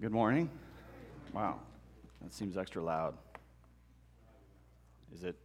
Good 0.00 0.12
morning. 0.12 0.48
Wow, 1.34 1.60
that 2.22 2.32
seems 2.32 2.56
extra 2.56 2.82
loud. 2.82 3.18
Is 5.14 5.24
it? 5.24 5.36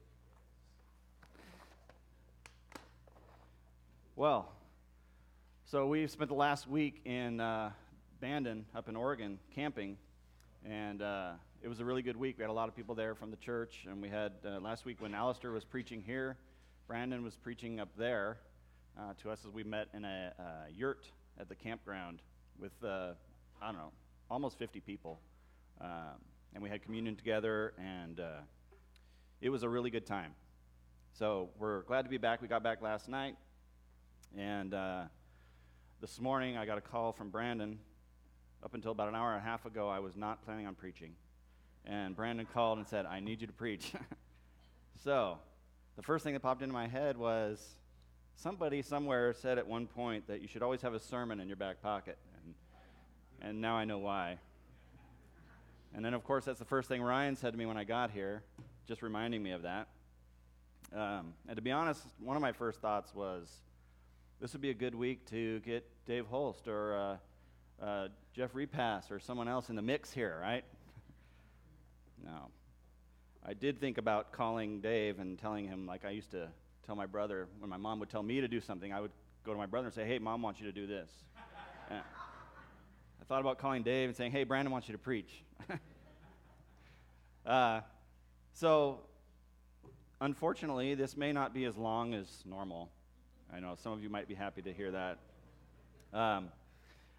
Well, 4.15 4.49
so 5.65 5.87
we've 5.87 6.09
spent 6.09 6.29
the 6.29 6.37
last 6.37 6.69
week 6.69 7.01
in 7.03 7.41
uh, 7.41 7.71
Bandon, 8.21 8.65
up 8.73 8.87
in 8.87 8.95
Oregon, 8.95 9.39
camping, 9.53 9.97
and 10.63 11.01
uh, 11.01 11.31
it 11.61 11.67
was 11.67 11.81
a 11.81 11.85
really 11.85 12.01
good 12.01 12.15
week. 12.15 12.37
We 12.37 12.43
had 12.43 12.49
a 12.49 12.53
lot 12.53 12.69
of 12.69 12.77
people 12.77 12.95
there 12.95 13.13
from 13.13 13.31
the 13.31 13.37
church, 13.37 13.85
and 13.89 14.01
we 14.01 14.07
had 14.07 14.31
uh, 14.45 14.61
last 14.61 14.85
week 14.85 15.01
when 15.01 15.13
Alistair 15.13 15.51
was 15.51 15.65
preaching 15.65 16.01
here, 16.01 16.37
Brandon 16.87 17.25
was 17.25 17.35
preaching 17.35 17.81
up 17.81 17.89
there 17.97 18.37
uh, 18.97 19.15
to 19.21 19.31
us 19.31 19.39
as 19.45 19.51
we 19.51 19.65
met 19.65 19.89
in 19.93 20.05
a 20.05 20.31
yurt 20.73 21.09
at 21.41 21.49
the 21.49 21.55
campground 21.55 22.21
with, 22.57 22.71
uh, 22.85 23.11
I 23.61 23.65
don't 23.65 23.75
know, 23.75 23.91
almost 24.29 24.57
50 24.57 24.79
people. 24.79 25.19
Um, 25.81 26.19
and 26.53 26.63
we 26.63 26.69
had 26.69 26.81
communion 26.81 27.15
together, 27.15 27.73
and 27.77 28.19
uh, 28.19 28.39
it 29.41 29.49
was 29.49 29.63
a 29.63 29.69
really 29.69 29.89
good 29.89 30.05
time. 30.05 30.31
So 31.13 31.49
we're 31.59 31.83
glad 31.83 32.03
to 32.03 32.09
be 32.09 32.17
back. 32.17 32.41
We 32.41 32.47
got 32.47 32.63
back 32.63 32.81
last 32.81 33.09
night, 33.09 33.35
and 34.37 34.73
uh, 34.73 35.03
this 36.01 36.19
morning 36.19 36.57
I 36.57 36.65
got 36.65 36.77
a 36.77 36.81
call 36.81 37.11
from 37.11 37.29
Brandon. 37.29 37.79
Up 38.63 38.73
until 38.73 38.91
about 38.91 39.09
an 39.09 39.15
hour 39.15 39.33
and 39.33 39.41
a 39.41 39.45
half 39.45 39.65
ago, 39.65 39.89
I 39.89 39.99
was 39.99 40.15
not 40.15 40.43
planning 40.43 40.65
on 40.65 40.73
preaching. 40.73 41.11
And 41.85 42.15
Brandon 42.15 42.47
called 42.51 42.79
and 42.79 42.87
said, 42.87 43.05
I 43.05 43.19
need 43.19 43.41
you 43.41 43.47
to 43.47 43.53
preach. 43.53 43.91
so 45.03 45.37
the 45.97 46.01
first 46.01 46.23
thing 46.23 46.33
that 46.33 46.39
popped 46.39 46.63
into 46.63 46.73
my 46.73 46.87
head 46.87 47.15
was 47.15 47.75
somebody 48.35 48.81
somewhere 48.81 49.33
said 49.33 49.59
at 49.59 49.67
one 49.67 49.85
point 49.85 50.25
that 50.27 50.41
you 50.41 50.47
should 50.47 50.63
always 50.63 50.81
have 50.81 50.95
a 50.95 50.99
sermon 50.99 51.39
in 51.39 51.47
your 51.47 51.57
back 51.57 51.79
pocket 51.81 52.17
and 53.41 53.61
now 53.61 53.75
I 53.75 53.85
know 53.85 53.99
why. 53.99 54.37
And 55.95 56.03
then, 56.03 56.13
of 56.13 56.23
course, 56.23 56.45
that's 56.45 56.59
the 56.59 56.65
first 56.65 56.89
thing 56.89 57.01
Ryan 57.01 57.35
said 57.35 57.51
to 57.53 57.57
me 57.57 57.65
when 57.65 57.77
I 57.77 57.83
got 57.83 58.11
here, 58.11 58.43
just 58.87 59.01
reminding 59.01 59.41
me 59.41 59.51
of 59.51 59.61
that. 59.61 59.87
Um, 60.93 61.33
and 61.47 61.55
to 61.55 61.61
be 61.61 61.71
honest, 61.71 62.01
one 62.19 62.35
of 62.35 62.41
my 62.41 62.51
first 62.51 62.81
thoughts 62.81 63.13
was 63.15 63.49
this 64.41 64.53
would 64.53 64.61
be 64.61 64.69
a 64.69 64.75
good 64.75 64.93
week 64.93 65.25
to 65.29 65.59
get 65.61 65.85
Dave 66.05 66.25
Holst 66.27 66.67
or 66.67 66.95
uh, 67.81 67.83
uh, 67.83 68.07
Jeff 68.33 68.53
Repass 68.53 69.09
or 69.09 69.19
someone 69.19 69.47
else 69.47 69.69
in 69.69 69.75
the 69.75 69.81
mix 69.81 70.11
here, 70.11 70.37
right? 70.41 70.63
no. 72.25 72.49
I 73.47 73.53
did 73.53 73.79
think 73.79 73.97
about 73.97 74.31
calling 74.31 74.81
Dave 74.81 75.19
and 75.19 75.39
telling 75.39 75.67
him, 75.67 75.85
like 75.85 76.03
I 76.03 76.09
used 76.09 76.31
to 76.31 76.49
tell 76.85 76.95
my 76.95 77.05
brother, 77.05 77.47
when 77.59 77.69
my 77.69 77.77
mom 77.77 77.99
would 77.99 78.09
tell 78.09 78.23
me 78.23 78.41
to 78.41 78.47
do 78.47 78.59
something, 78.59 78.91
I 78.91 78.99
would 78.99 79.11
go 79.45 79.51
to 79.51 79.57
my 79.57 79.65
brother 79.65 79.87
and 79.87 79.93
say, 79.93 80.05
hey, 80.05 80.19
mom 80.19 80.41
wants 80.41 80.59
you 80.59 80.65
to 80.65 80.71
do 80.71 80.87
this. 80.87 81.09
I 83.25 83.27
thought 83.27 83.41
about 83.41 83.57
calling 83.57 83.81
Dave 83.81 84.09
and 84.09 84.15
saying, 84.15 84.33
hey, 84.33 84.43
Brandon 84.43 84.71
wants 84.71 84.87
you 84.87 84.91
to 84.91 84.99
preach. 84.99 85.41
uh, 87.45 87.79
so, 88.53 88.99
unfortunately, 90.21 90.93
this 90.93 91.17
may 91.17 91.31
not 91.31 91.51
be 91.51 91.65
as 91.65 91.75
long 91.75 92.13
as 92.13 92.27
normal. 92.45 92.91
I 93.51 93.59
know 93.59 93.77
some 93.81 93.93
of 93.93 94.03
you 94.03 94.09
might 94.09 94.27
be 94.27 94.35
happy 94.35 94.61
to 94.61 94.71
hear 94.71 94.91
that. 94.91 95.17
Um, 96.13 96.49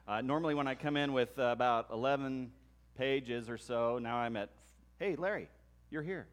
uh, 0.06 0.20
normally, 0.20 0.54
when 0.54 0.68
I 0.68 0.76
come 0.76 0.96
in 0.96 1.12
with 1.12 1.36
uh, 1.40 1.46
about 1.46 1.88
11 1.90 2.52
pages 2.96 3.50
or 3.50 3.58
so, 3.58 3.98
now 3.98 4.16
I'm 4.16 4.36
at, 4.36 4.50
hey, 5.00 5.16
Larry, 5.16 5.48
you're 5.90 6.02
here. 6.02 6.28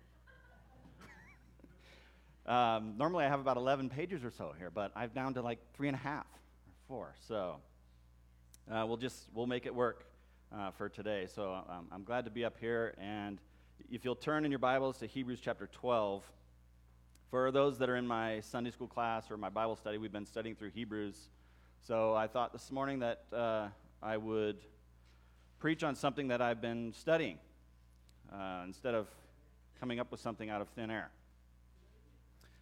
um, 2.45 2.93
normally, 2.99 3.25
I 3.25 3.27
have 3.27 3.39
about 3.39 3.57
11 3.57 3.89
pages 3.89 4.23
or 4.23 4.29
so 4.29 4.53
here, 4.55 4.69
but 4.69 4.91
I've 4.95 5.15
down 5.15 5.33
to 5.33 5.41
like 5.41 5.57
three 5.73 5.87
and 5.87 5.95
a 5.95 5.99
half 5.99 6.27
or 6.67 6.73
four. 6.87 7.15
So, 7.27 7.55
uh, 8.71 8.85
we'll 8.87 8.97
just 8.97 9.27
we'll 9.33 9.47
make 9.47 9.65
it 9.65 9.75
work 9.75 10.05
uh, 10.55 10.71
for 10.71 10.87
today. 10.89 11.27
So 11.33 11.53
um, 11.69 11.87
I'm 11.91 12.03
glad 12.03 12.25
to 12.25 12.31
be 12.31 12.45
up 12.45 12.55
here, 12.59 12.95
and 12.97 13.39
if 13.91 14.05
you'll 14.05 14.15
turn 14.15 14.45
in 14.45 14.51
your 14.51 14.59
Bibles 14.59 14.97
to 14.99 15.05
Hebrews 15.07 15.39
chapter 15.41 15.67
12. 15.67 16.23
For 17.29 17.51
those 17.51 17.79
that 17.79 17.89
are 17.89 17.95
in 17.95 18.05
my 18.05 18.41
Sunday 18.41 18.69
school 18.69 18.87
class 18.87 19.31
or 19.31 19.37
my 19.37 19.49
Bible 19.49 19.75
study, 19.75 19.97
we've 19.97 20.11
been 20.11 20.25
studying 20.25 20.55
through 20.55 20.69
Hebrews. 20.69 21.17
So 21.81 22.13
I 22.13 22.27
thought 22.27 22.53
this 22.53 22.71
morning 22.71 22.99
that 22.99 23.23
uh, 23.35 23.69
I 24.03 24.17
would 24.17 24.57
preach 25.57 25.83
on 25.83 25.95
something 25.95 26.27
that 26.27 26.43
I've 26.43 26.61
been 26.61 26.93
studying 26.93 27.39
uh, 28.31 28.61
instead 28.65 28.93
of 28.93 29.07
coming 29.79 29.99
up 29.99 30.11
with 30.11 30.19
something 30.19 30.51
out 30.51 30.61
of 30.61 30.69
thin 30.69 30.91
air. 30.91 31.09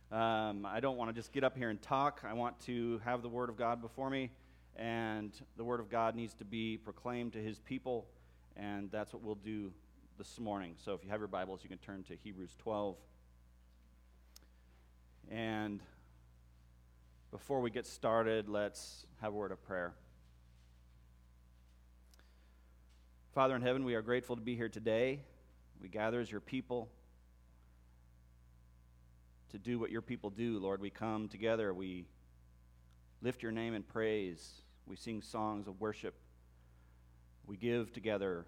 Um, 0.10 0.66
I 0.66 0.80
don't 0.80 0.96
want 0.96 1.10
to 1.10 1.14
just 1.14 1.34
get 1.34 1.44
up 1.44 1.58
here 1.58 1.70
and 1.70 1.82
talk. 1.82 2.22
I 2.26 2.32
want 2.34 2.58
to 2.62 3.02
have 3.04 3.22
the 3.22 3.30
Word 3.30 3.50
of 3.50 3.58
God 3.58 3.82
before 3.82 4.10
me 4.10 4.30
and 4.76 5.32
the 5.58 5.64
Word 5.64 5.80
of 5.80 5.90
God 5.90 6.16
needs 6.16 6.34
to 6.36 6.46
be 6.46 6.78
proclaimed 6.78 7.34
to 7.34 7.40
His 7.40 7.60
people, 7.60 8.08
and 8.56 8.92
that's 8.92 9.14
what 9.14 9.22
we'll 9.22 9.36
do 9.36 9.72
this 10.18 10.40
morning. 10.40 10.76
So 10.78 10.94
if 10.94 11.04
you 11.04 11.10
have 11.10 11.20
your 11.20 11.28
Bibles, 11.28 11.62
you 11.64 11.70
can 11.70 11.78
turn 11.80 12.04
to 12.04 12.16
Hebrews 12.24 12.56
12. 12.60 12.96
And 15.30 15.80
before 17.32 17.62
we 17.62 17.72
get 17.72 17.86
started, 17.86 18.50
let's 18.50 19.06
have 19.22 19.34
a 19.34 19.36
word 19.36 19.52
of 19.52 19.64
prayer. 19.64 19.94
Father 23.34 23.56
in 23.56 23.62
heaven, 23.62 23.86
we 23.86 23.96
are 23.96 24.02
grateful 24.02 24.36
to 24.36 24.42
be 24.42 24.56
here 24.56 24.68
today. 24.68 25.22
We 25.82 25.88
gather 25.88 26.20
as 26.20 26.30
your 26.30 26.42
people 26.42 26.90
to 29.52 29.58
do 29.58 29.80
what 29.80 29.90
your 29.90 30.02
people 30.02 30.30
do, 30.30 30.60
Lord. 30.60 30.82
We 30.82 30.90
come 30.90 31.30
together, 31.30 31.74
we 31.74 32.06
lift 33.22 33.44
your 33.44 33.52
name 33.52 33.74
in 33.74 33.84
praise. 33.84 34.62
We 34.86 34.96
sing 34.96 35.22
songs 35.22 35.68
of 35.68 35.80
worship. 35.80 36.16
We 37.46 37.56
give 37.58 37.94
together. 37.94 38.46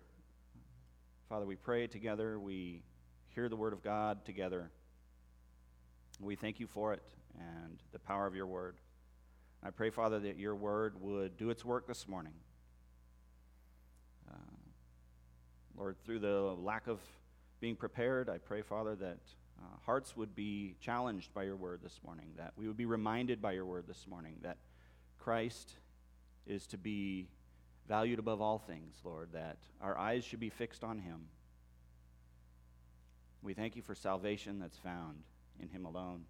Father, 1.29 1.45
we 1.45 1.56
pray 1.56 1.88
together. 1.88 2.39
We 2.39 2.83
hear 3.29 3.50
the 3.50 3.56
word 3.56 3.73
of 3.73 3.83
God 3.83 4.25
together. 4.25 4.72
We 6.19 6.35
thank 6.35 6.59
you 6.59 6.67
for 6.67 6.94
it 6.94 7.03
and 7.39 7.79
the 7.91 8.00
power 8.00 8.28
of 8.28 8.35
your 8.35 8.47
word. 8.47 8.78
I 9.63 9.69
pray, 9.69 9.89
Father, 9.89 10.19
that 10.19 10.38
your 10.38 10.56
word 10.56 11.01
would 11.01 11.38
do 11.38 11.50
its 11.50 11.63
work 11.63 11.88
this 11.88 12.07
morning. 12.07 12.33
Uh, 14.29 14.35
Lord, 15.78 15.95
through 16.03 16.19
the 16.19 16.56
lack 16.59 16.88
of 16.88 17.00
being 17.59 17.75
prepared, 17.75 18.29
I 18.29 18.39
pray, 18.39 18.62
Father, 18.62 18.95
that 18.95 19.19
uh, 19.63 19.78
hearts 19.85 20.18
would 20.18 20.35
be 20.35 20.75
challenged 20.81 21.34
by 21.34 21.44
your 21.44 21.56
word 21.56 21.79
this 21.81 22.00
morning, 22.06 22.28
that 22.38 22.53
we 22.57 22.68
would 22.68 22.78
be 22.78 22.85
reminded 22.85 23.41
by 23.41 23.53
your 23.53 23.66
word 23.66 23.85
this 23.88 24.06
morning 24.07 24.35
that 24.41 24.57
Christ 25.19 25.74
is 26.46 26.68
to 26.68 26.78
be 26.78 27.29
valued 27.88 28.19
above 28.19 28.41
all 28.41 28.59
things, 28.59 28.96
Lord, 29.03 29.29
that 29.34 29.57
our 29.81 29.97
eyes 29.97 30.24
should 30.24 30.40
be 30.40 30.50
fixed 30.50 30.84
on 30.84 31.00
him. 31.00 31.28
We 33.41 33.53
thank 33.53 33.75
you 33.75 33.81
for 33.81 33.96
salvation 33.96 34.59
that's 34.59 34.78
found 34.78 35.24
in 35.62 35.69
him 35.69 35.85
alone. 35.85 36.25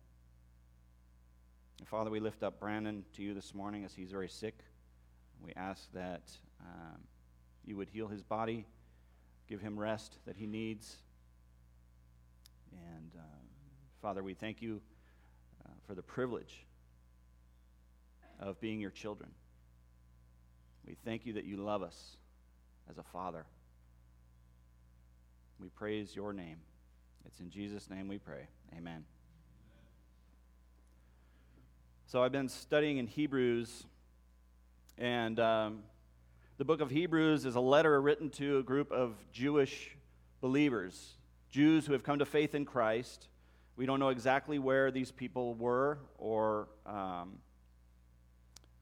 And 1.79 1.87
Father, 1.87 2.09
we 2.09 2.19
lift 2.19 2.43
up 2.43 2.59
Brandon 2.59 3.03
to 3.13 3.23
you 3.23 3.33
this 3.33 3.53
morning 3.53 3.83
as 3.83 3.93
he's 3.93 4.11
very 4.11 4.29
sick. 4.29 4.59
We 5.43 5.53
ask 5.55 5.91
that 5.93 6.31
um, 6.61 7.01
you 7.65 7.75
would 7.77 7.89
heal 7.89 8.07
his 8.07 8.23
body, 8.23 8.65
give 9.47 9.61
him 9.61 9.79
rest 9.79 10.17
that 10.25 10.37
he 10.37 10.47
needs. 10.47 10.97
And 12.95 13.11
uh, 13.17 13.21
Father, 14.01 14.23
we 14.23 14.33
thank 14.33 14.61
you 14.61 14.81
uh, 15.65 15.69
for 15.87 15.95
the 15.95 16.01
privilege 16.01 16.65
of 18.39 18.59
being 18.59 18.79
your 18.79 18.91
children. 18.91 19.29
We 20.85 20.95
thank 21.05 21.25
you 21.25 21.33
that 21.33 21.45
you 21.45 21.57
love 21.57 21.81
us 21.81 22.17
as 22.89 22.97
a 22.97 23.03
father. 23.03 23.45
We 25.59 25.69
praise 25.69 26.15
your 26.15 26.33
name. 26.33 26.57
It's 27.25 27.39
in 27.39 27.49
Jesus' 27.49 27.89
name 27.89 28.07
we 28.07 28.17
pray. 28.17 28.47
Amen. 28.77 29.05
So 32.05 32.21
I've 32.21 32.31
been 32.31 32.49
studying 32.49 32.97
in 32.97 33.07
Hebrews, 33.07 33.85
and 34.97 35.39
um, 35.39 35.79
the 36.57 36.65
book 36.65 36.81
of 36.81 36.91
Hebrews 36.91 37.45
is 37.45 37.55
a 37.55 37.59
letter 37.59 37.99
written 38.01 38.29
to 38.31 38.59
a 38.59 38.63
group 38.63 38.91
of 38.91 39.15
Jewish 39.31 39.95
believers, 40.41 41.13
Jews 41.53 41.85
who 41.85 41.93
have 41.93 42.01
come 42.01 42.17
to 42.17 42.25
faith 42.25 42.55
in 42.55 42.65
Christ. 42.65 43.27
We 43.75 43.85
don't 43.85 43.99
know 43.99 44.09
exactly 44.09 44.57
where 44.57 44.89
these 44.89 45.11
people 45.11 45.53
were 45.53 45.99
or 46.17 46.67
um, 46.87 47.33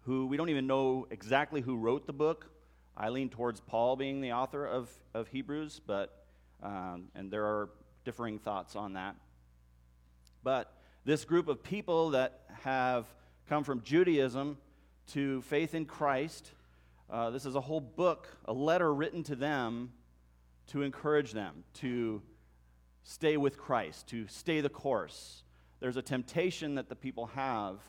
who 0.03 0.25
we 0.25 0.37
don't 0.37 0.47
even 0.47 0.67
know 0.67 1.05
exactly 1.11 1.59
who 1.59 1.75
wrote 1.75 2.07
the 2.07 2.13
book. 2.13 2.49
I 2.95 3.09
lean 3.09 3.27
towards 3.27 3.59
Paul 3.59 3.97
being 3.97 4.21
the 4.21 4.31
author 4.31 4.65
of, 4.65 4.89
of 5.13 5.27
Hebrews, 5.27 5.81
but 5.85 6.23
um, 6.63 7.09
and 7.13 7.29
there 7.29 7.43
are 7.43 7.71
differing 8.05 8.39
thoughts 8.39 8.77
on 8.77 8.93
that. 8.93 9.17
But 10.41 10.71
this 11.03 11.25
group 11.25 11.49
of 11.49 11.63
people 11.63 12.11
that 12.11 12.39
have 12.63 13.05
come 13.49 13.65
from 13.65 13.81
Judaism 13.81 14.57
to 15.07 15.41
faith 15.41 15.75
in 15.75 15.85
Christ, 15.85 16.49
uh, 17.09 17.31
this 17.31 17.45
is 17.45 17.55
a 17.55 17.61
whole 17.61 17.81
book, 17.81 18.29
a 18.45 18.53
letter 18.53 18.93
written 18.93 19.23
to 19.23 19.35
them 19.35 19.91
to 20.67 20.83
encourage 20.83 21.33
them 21.33 21.65
to 21.73 22.21
stay 23.03 23.37
with 23.37 23.57
Christ, 23.57 24.07
to 24.07 24.27
stay 24.27 24.61
the 24.61 24.69
course. 24.69 25.43
There's 25.79 25.97
a 25.97 26.01
temptation 26.01 26.75
that 26.75 26.89
the 26.89 26.95
people 26.95 27.27
have 27.27 27.79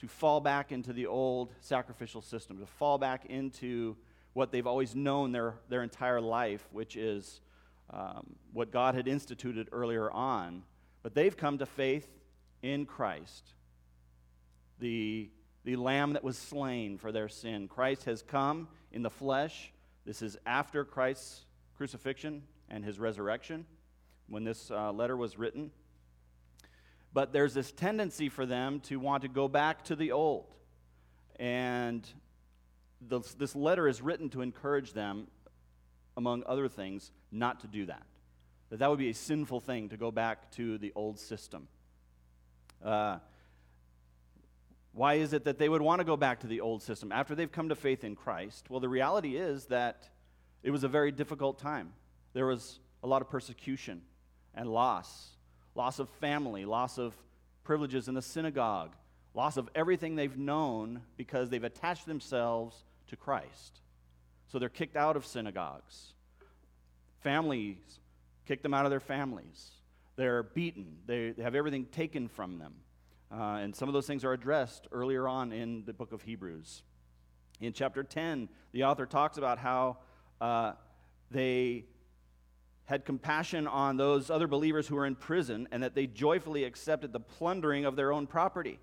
to 0.00 0.08
fall 0.08 0.40
back 0.40 0.72
into 0.72 0.92
the 0.92 1.06
old 1.06 1.52
sacrificial 1.60 2.22
system, 2.22 2.58
to 2.58 2.66
fall 2.66 2.98
back 2.98 3.26
into 3.26 3.96
what 4.34 4.52
they've 4.52 4.66
always 4.66 4.94
known 4.94 5.32
their, 5.32 5.54
their 5.68 5.82
entire 5.82 6.20
life, 6.20 6.66
which 6.70 6.96
is 6.96 7.40
um, 7.90 8.36
what 8.52 8.70
God 8.70 8.94
had 8.94 9.08
instituted 9.08 9.68
earlier 9.72 10.10
on. 10.10 10.62
But 11.02 11.14
they've 11.14 11.36
come 11.36 11.58
to 11.58 11.66
faith 11.66 12.06
in 12.62 12.84
Christ, 12.84 13.54
the, 14.78 15.30
the 15.64 15.76
Lamb 15.76 16.12
that 16.12 16.24
was 16.24 16.36
slain 16.36 16.98
for 16.98 17.12
their 17.12 17.28
sin. 17.28 17.68
Christ 17.68 18.04
has 18.04 18.22
come 18.22 18.68
in 18.92 19.02
the 19.02 19.10
flesh. 19.10 19.72
This 20.04 20.20
is 20.20 20.36
after 20.44 20.84
Christ's 20.84 21.44
crucifixion 21.76 22.42
and 22.68 22.84
his 22.84 22.98
resurrection 22.98 23.64
when 24.28 24.44
this 24.44 24.70
uh, 24.70 24.92
letter 24.92 25.16
was 25.16 25.38
written. 25.38 25.70
But 27.12 27.32
there's 27.32 27.54
this 27.54 27.72
tendency 27.72 28.28
for 28.28 28.44
them 28.44 28.80
to 28.80 28.96
want 28.96 29.22
to 29.22 29.28
go 29.28 29.48
back 29.48 29.84
to 29.84 29.96
the 29.96 30.12
old. 30.12 30.54
And 31.38 32.06
the, 33.00 33.20
this 33.38 33.54
letter 33.56 33.88
is 33.88 34.02
written 34.02 34.28
to 34.30 34.42
encourage 34.42 34.92
them, 34.92 35.28
among 36.16 36.42
other 36.46 36.68
things, 36.68 37.10
not 37.30 37.60
to 37.60 37.68
do 37.68 37.86
that. 37.86 38.02
That 38.70 38.80
that 38.80 38.90
would 38.90 38.98
be 38.98 39.10
a 39.10 39.14
sinful 39.14 39.60
thing 39.60 39.90
to 39.90 39.96
go 39.96 40.10
back 40.10 40.50
to 40.52 40.76
the 40.78 40.92
old 40.94 41.18
system. 41.18 41.68
Uh, 42.84 43.18
why 44.92 45.14
is 45.14 45.32
it 45.32 45.44
that 45.44 45.58
they 45.58 45.68
would 45.68 45.82
want 45.82 46.00
to 46.00 46.04
go 46.04 46.16
back 46.16 46.40
to 46.40 46.46
the 46.46 46.60
old 46.60 46.82
system 46.82 47.12
after 47.12 47.34
they've 47.34 47.52
come 47.52 47.68
to 47.68 47.74
faith 47.74 48.02
in 48.02 48.16
Christ? 48.16 48.70
Well, 48.70 48.80
the 48.80 48.88
reality 48.88 49.36
is 49.36 49.66
that 49.66 50.08
it 50.62 50.70
was 50.70 50.84
a 50.84 50.88
very 50.88 51.12
difficult 51.12 51.58
time. 51.58 51.92
There 52.32 52.46
was 52.46 52.80
a 53.02 53.06
lot 53.06 53.22
of 53.22 53.30
persecution 53.30 54.02
and 54.56 54.68
loss 54.68 55.36
loss 55.76 55.98
of 55.98 56.08
family, 56.08 56.64
loss 56.64 56.98
of 56.98 57.14
privileges 57.62 58.08
in 58.08 58.14
the 58.14 58.22
synagogue, 58.22 58.96
loss 59.34 59.56
of 59.56 59.68
everything 59.74 60.16
they've 60.16 60.38
known 60.38 61.02
because 61.16 61.50
they've 61.50 61.62
attached 61.62 62.06
themselves 62.06 62.84
to 63.08 63.16
Christ. 63.16 63.80
So 64.48 64.58
they're 64.58 64.68
kicked 64.68 64.96
out 64.96 65.16
of 65.16 65.26
synagogues. 65.26 66.14
Families 67.20 67.76
kick 68.46 68.62
them 68.62 68.72
out 68.72 68.86
of 68.86 68.90
their 68.90 69.00
families. 69.00 69.72
They're 70.14 70.44
beaten. 70.44 70.98
They, 71.06 71.34
have 71.42 71.54
everything 71.54 71.86
taken 71.86 72.28
from 72.28 72.58
them. 72.58 72.74
Uh, 73.30 73.58
and 73.60 73.74
some 73.74 73.88
of 73.88 73.92
those 73.92 74.06
things 74.06 74.24
are 74.24 74.32
addressed 74.32 74.86
earlier 74.92 75.26
on 75.26 75.52
in 75.52 75.84
the 75.84 75.92
book 75.92 76.12
of 76.12 76.22
Hebrews. 76.22 76.82
In 77.60 77.72
chapter 77.72 78.04
10, 78.04 78.48
the 78.72 78.84
author 78.84 79.04
talks 79.04 79.36
about 79.36 79.58
how 79.58 79.98
uh, 80.40 80.72
they 81.30 81.86
had 82.86 83.04
compassion 83.04 83.66
on 83.66 83.96
those 83.96 84.30
other 84.30 84.46
believers 84.46 84.86
who 84.86 84.94
were 84.94 85.06
in 85.06 85.16
prison 85.16 85.68
and 85.70 85.82
that 85.82 85.94
they 85.94 86.06
joyfully 86.06 86.64
accepted 86.64 87.12
the 87.12 87.20
plundering 87.20 87.84
of 87.84 87.96
their 87.96 88.12
own 88.12 88.26
property 88.26 88.78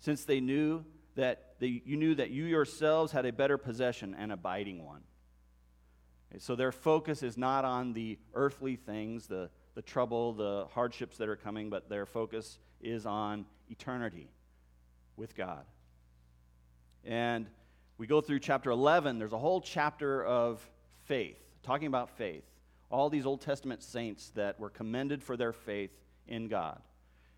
since 0.00 0.24
they 0.24 0.40
knew 0.40 0.84
that 1.14 1.54
they, 1.60 1.82
you 1.84 1.96
knew 1.96 2.14
that 2.14 2.30
you 2.30 2.44
yourselves 2.44 3.12
had 3.12 3.26
a 3.26 3.32
better 3.32 3.58
possession 3.58 4.16
and 4.18 4.32
abiding 4.32 4.84
one. 4.84 5.02
Okay, 6.32 6.38
so 6.40 6.56
their 6.56 6.72
focus 6.72 7.22
is 7.22 7.36
not 7.36 7.64
on 7.64 7.92
the 7.92 8.18
earthly 8.32 8.76
things 8.76 9.26
the, 9.26 9.50
the 9.74 9.82
trouble 9.82 10.32
the 10.32 10.66
hardships 10.72 11.18
that 11.18 11.28
are 11.28 11.36
coming 11.36 11.68
but 11.68 11.90
their 11.90 12.06
focus 12.06 12.58
is 12.80 13.04
on 13.04 13.44
eternity 13.68 14.30
with 15.16 15.36
god. 15.36 15.64
And 17.04 17.46
we 17.98 18.06
go 18.06 18.22
through 18.22 18.40
chapter 18.40 18.70
11 18.70 19.18
there's 19.18 19.34
a 19.34 19.38
whole 19.38 19.60
chapter 19.60 20.24
of 20.24 20.66
faith 21.04 21.38
talking 21.62 21.86
about 21.86 22.10
faith 22.16 22.44
all 22.94 23.10
these 23.10 23.26
Old 23.26 23.40
Testament 23.40 23.82
saints 23.82 24.30
that 24.36 24.60
were 24.60 24.70
commended 24.70 25.20
for 25.20 25.36
their 25.36 25.52
faith 25.52 25.90
in 26.28 26.46
God. 26.46 26.80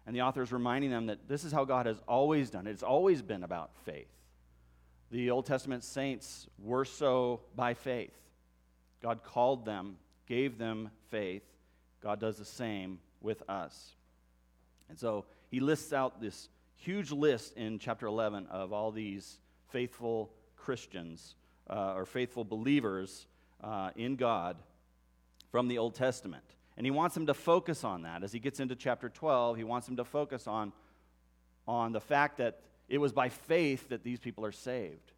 And 0.06 0.14
the 0.14 0.20
author 0.20 0.42
is 0.42 0.52
reminding 0.52 0.90
them 0.90 1.06
that 1.06 1.28
this 1.28 1.44
is 1.44 1.50
how 1.52 1.64
God 1.64 1.86
has 1.86 1.98
always 2.06 2.50
done 2.50 2.66
it. 2.66 2.72
It's 2.72 2.82
always 2.82 3.22
been 3.22 3.42
about 3.42 3.70
faith. 3.86 4.10
The 5.10 5.30
Old 5.30 5.46
Testament 5.46 5.82
saints 5.82 6.46
were 6.58 6.84
so 6.84 7.40
by 7.54 7.72
faith. 7.72 8.12
God 9.02 9.24
called 9.24 9.64
them, 9.64 9.96
gave 10.26 10.58
them 10.58 10.90
faith. 11.10 11.42
God 12.02 12.20
does 12.20 12.36
the 12.36 12.44
same 12.44 12.98
with 13.22 13.42
us. 13.48 13.94
And 14.90 14.98
so 14.98 15.24
he 15.50 15.60
lists 15.60 15.94
out 15.94 16.20
this 16.20 16.50
huge 16.76 17.12
list 17.12 17.56
in 17.56 17.78
chapter 17.78 18.06
11 18.06 18.46
of 18.48 18.74
all 18.74 18.92
these 18.92 19.38
faithful 19.70 20.30
Christians 20.54 21.34
uh, 21.70 21.94
or 21.94 22.04
faithful 22.04 22.44
believers 22.44 23.26
uh, 23.64 23.90
in 23.96 24.16
God 24.16 24.58
from 25.50 25.68
the 25.68 25.78
Old 25.78 25.94
Testament. 25.94 26.44
And 26.76 26.84
he 26.84 26.90
wants 26.90 27.14
them 27.14 27.26
to 27.26 27.34
focus 27.34 27.84
on 27.84 28.02
that. 28.02 28.22
As 28.22 28.32
he 28.32 28.38
gets 28.38 28.60
into 28.60 28.76
chapter 28.76 29.08
12, 29.08 29.56
he 29.56 29.64
wants 29.64 29.86
them 29.86 29.96
to 29.96 30.04
focus 30.04 30.46
on, 30.46 30.72
on 31.66 31.92
the 31.92 32.00
fact 32.00 32.38
that 32.38 32.60
it 32.88 32.98
was 32.98 33.12
by 33.12 33.28
faith 33.28 33.88
that 33.88 34.04
these 34.04 34.20
people 34.20 34.44
are 34.44 34.52
saved. 34.52 35.12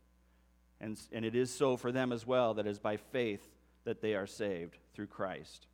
And, 0.81 0.99
and 1.13 1.25
it 1.25 1.35
is 1.35 1.53
so 1.53 1.77
for 1.77 1.91
them 1.91 2.13
as 2.13 2.27
well, 2.27 2.55
that 2.55 2.67
it 2.67 2.71
is 2.71 2.79
by 2.79 2.97
faith 2.97 3.47
that 3.85 4.01
they 4.01 4.15
are 4.15 4.27
saved 4.27 4.79
through 4.95 5.09
Christ. 5.09 5.67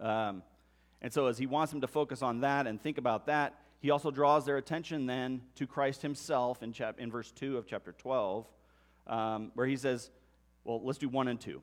Um, 0.00 0.42
and 1.00 1.12
so, 1.12 1.26
as 1.26 1.38
he 1.38 1.46
wants 1.46 1.72
them 1.72 1.80
to 1.80 1.86
focus 1.86 2.22
on 2.22 2.40
that 2.40 2.66
and 2.66 2.80
think 2.80 2.98
about 2.98 3.26
that, 3.26 3.54
he 3.80 3.90
also 3.90 4.10
draws 4.10 4.44
their 4.44 4.56
attention 4.56 5.06
then 5.06 5.40
to 5.54 5.66
Christ 5.66 6.02
himself 6.02 6.62
in, 6.62 6.72
chap- 6.72 6.98
in 6.98 7.10
verse 7.10 7.30
2 7.32 7.56
of 7.56 7.66
chapter 7.66 7.92
12, 7.92 8.46
um, 9.06 9.52
where 9.54 9.66
he 9.66 9.76
says, 9.76 10.10
well, 10.64 10.80
let's 10.82 10.98
do 10.98 11.08
1 11.08 11.28
and 11.28 11.40
2 11.40 11.62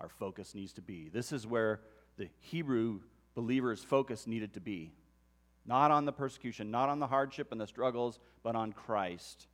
our 0.00 0.08
focus 0.08 0.54
needs 0.54 0.72
to 0.74 0.82
be. 0.82 1.08
This 1.12 1.32
is 1.32 1.46
where 1.46 1.80
the 2.16 2.28
Hebrew 2.40 3.00
believers' 3.34 3.82
focus 3.84 4.26
needed 4.26 4.54
to 4.54 4.60
be. 4.60 4.92
Not 5.66 5.90
on 5.90 6.04
the 6.04 6.12
persecution, 6.12 6.70
not 6.70 6.88
on 6.88 6.98
the 6.98 7.06
hardship 7.06 7.52
and 7.52 7.60
the 7.60 7.66
struggles, 7.66 8.18
but 8.42 8.56
on 8.56 8.72
Christ. 8.72 9.46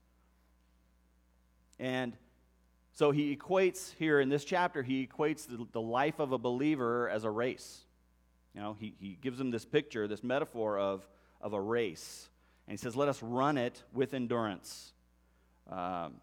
And 1.78 2.16
so 2.92 3.10
he 3.10 3.36
equates 3.36 3.92
here 3.98 4.20
in 4.20 4.28
this 4.28 4.44
chapter, 4.44 4.82
he 4.82 5.06
equates 5.06 5.46
the, 5.46 5.66
the 5.72 5.80
life 5.80 6.18
of 6.18 6.32
a 6.32 6.38
believer 6.38 7.08
as 7.10 7.24
a 7.24 7.30
race. 7.30 7.80
You 8.54 8.62
know, 8.62 8.76
he, 8.78 8.94
he 8.98 9.18
gives 9.20 9.36
them 9.36 9.50
this 9.50 9.66
picture, 9.66 10.08
this 10.08 10.24
metaphor 10.24 10.78
of, 10.78 11.06
of 11.42 11.52
a 11.52 11.60
race. 11.60 12.30
And 12.66 12.72
he 12.72 12.82
says, 12.82 12.96
let 12.96 13.08
us 13.08 13.22
run 13.22 13.58
it 13.58 13.82
with 13.92 14.14
endurance. 14.14 14.92
Um, 15.70 16.14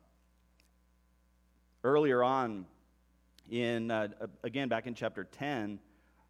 earlier 1.84 2.24
on, 2.24 2.66
in, 3.50 3.92
uh, 3.92 4.08
again, 4.44 4.70
back 4.70 4.88
in 4.88 4.94
chapter 4.94 5.24
10, 5.24 5.80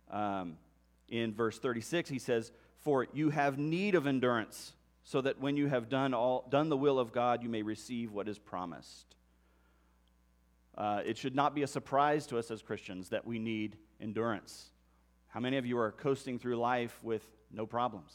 um, 0.10 0.58
in 1.10 1.34
verse 1.34 1.60
36, 1.60 2.10
he 2.10 2.20
says, 2.20 2.52
For 2.80 3.08
you 3.14 3.30
have 3.30 3.58
need 3.58 3.96
of 3.96 4.08
endurance, 4.08 4.74
so 5.04 5.22
that 5.22 5.40
when 5.40 5.58
you 5.58 5.68
have 5.68 5.90
done, 5.90 6.14
all, 6.14 6.48
done 6.50 6.70
the 6.70 6.78
will 6.78 7.00
of 7.00 7.12
God, 7.12 7.44
you 7.44 7.50
may 7.50 7.62
receive 7.62 8.12
what 8.12 8.28
is 8.28 8.40
promised. 8.40 9.16
Uh, 10.78 11.02
it 11.06 11.18
should 11.18 11.36
not 11.36 11.54
be 11.54 11.62
a 11.62 11.68
surprise 11.68 12.26
to 12.28 12.38
us 12.38 12.50
as 12.50 12.62
Christians 12.62 13.10
that 13.10 13.26
we 13.26 13.38
need 13.38 13.78
endurance. 14.02 14.72
How 15.28 15.40
many 15.40 15.58
of 15.58 15.66
you 15.66 15.78
are 15.78 15.92
coasting 15.92 16.40
through 16.40 16.58
life 16.58 16.98
with 17.04 17.24
no 17.52 17.66
problems? 17.66 18.12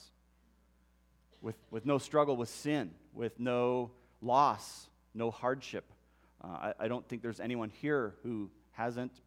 With, 1.40 1.56
with 1.70 1.86
no 1.86 1.98
struggle 1.98 2.36
with 2.36 2.48
sin, 2.48 2.90
with 3.12 3.38
no 3.38 3.92
loss, 4.20 4.88
no 5.14 5.30
hardship? 5.30 5.84
Uh, 6.42 6.46
I, 6.46 6.74
I 6.80 6.88
don't 6.88 7.08
think 7.08 7.22
there's 7.22 7.40
anyone 7.40 7.70
here 7.70 8.14
who 8.22 8.50
hasn't 8.78 9.20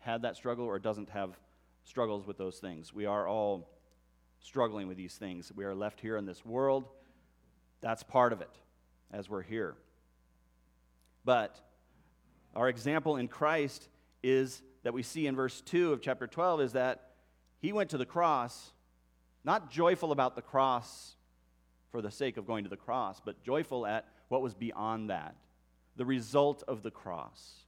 had 0.00 0.22
that 0.22 0.34
struggle 0.34 0.64
or 0.64 0.76
doesn't 0.80 1.08
have 1.10 1.38
struggles 1.84 2.26
with 2.26 2.36
those 2.36 2.58
things. 2.58 2.92
We 2.92 3.06
are 3.06 3.28
all 3.28 3.70
struggling 4.40 4.88
with 4.88 4.96
these 4.96 5.14
things. 5.14 5.52
We 5.54 5.64
are 5.64 5.74
left 5.74 6.00
here 6.00 6.16
in 6.16 6.26
this 6.26 6.44
world. 6.44 6.84
That's 7.80 8.02
part 8.02 8.32
of 8.32 8.40
it 8.40 8.50
as 9.12 9.30
we're 9.30 9.42
here. 9.42 9.76
But 11.24 11.60
our 12.56 12.68
example 12.68 13.16
in 13.16 13.28
Christ 13.28 13.88
is 14.24 14.62
that 14.82 14.92
we 14.92 15.04
see 15.04 15.28
in 15.28 15.36
verse 15.36 15.60
2 15.60 15.92
of 15.92 16.02
chapter 16.02 16.26
12 16.26 16.60
is 16.62 16.72
that 16.72 17.12
he 17.60 17.72
went 17.72 17.90
to 17.90 17.98
the 17.98 18.06
cross, 18.06 18.72
not 19.44 19.70
joyful 19.70 20.10
about 20.10 20.34
the 20.34 20.42
cross 20.42 21.14
for 21.92 22.02
the 22.02 22.10
sake 22.10 22.36
of 22.36 22.48
going 22.48 22.64
to 22.64 22.70
the 22.70 22.76
cross, 22.76 23.20
but 23.24 23.44
joyful 23.44 23.86
at 23.86 24.08
what 24.26 24.42
was 24.42 24.54
beyond 24.54 25.10
that, 25.10 25.36
the 25.94 26.04
result 26.04 26.64
of 26.66 26.82
the 26.82 26.90
cross. 26.90 27.67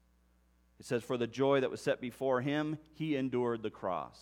It 0.81 0.87
says, 0.87 1.03
For 1.03 1.19
the 1.19 1.27
joy 1.27 1.61
that 1.61 1.71
was 1.71 1.83
set 1.83 2.01
before 2.01 2.41
him, 2.41 2.79
he 2.95 3.15
endured 3.15 3.63
the 3.63 3.71
cross. 3.71 4.19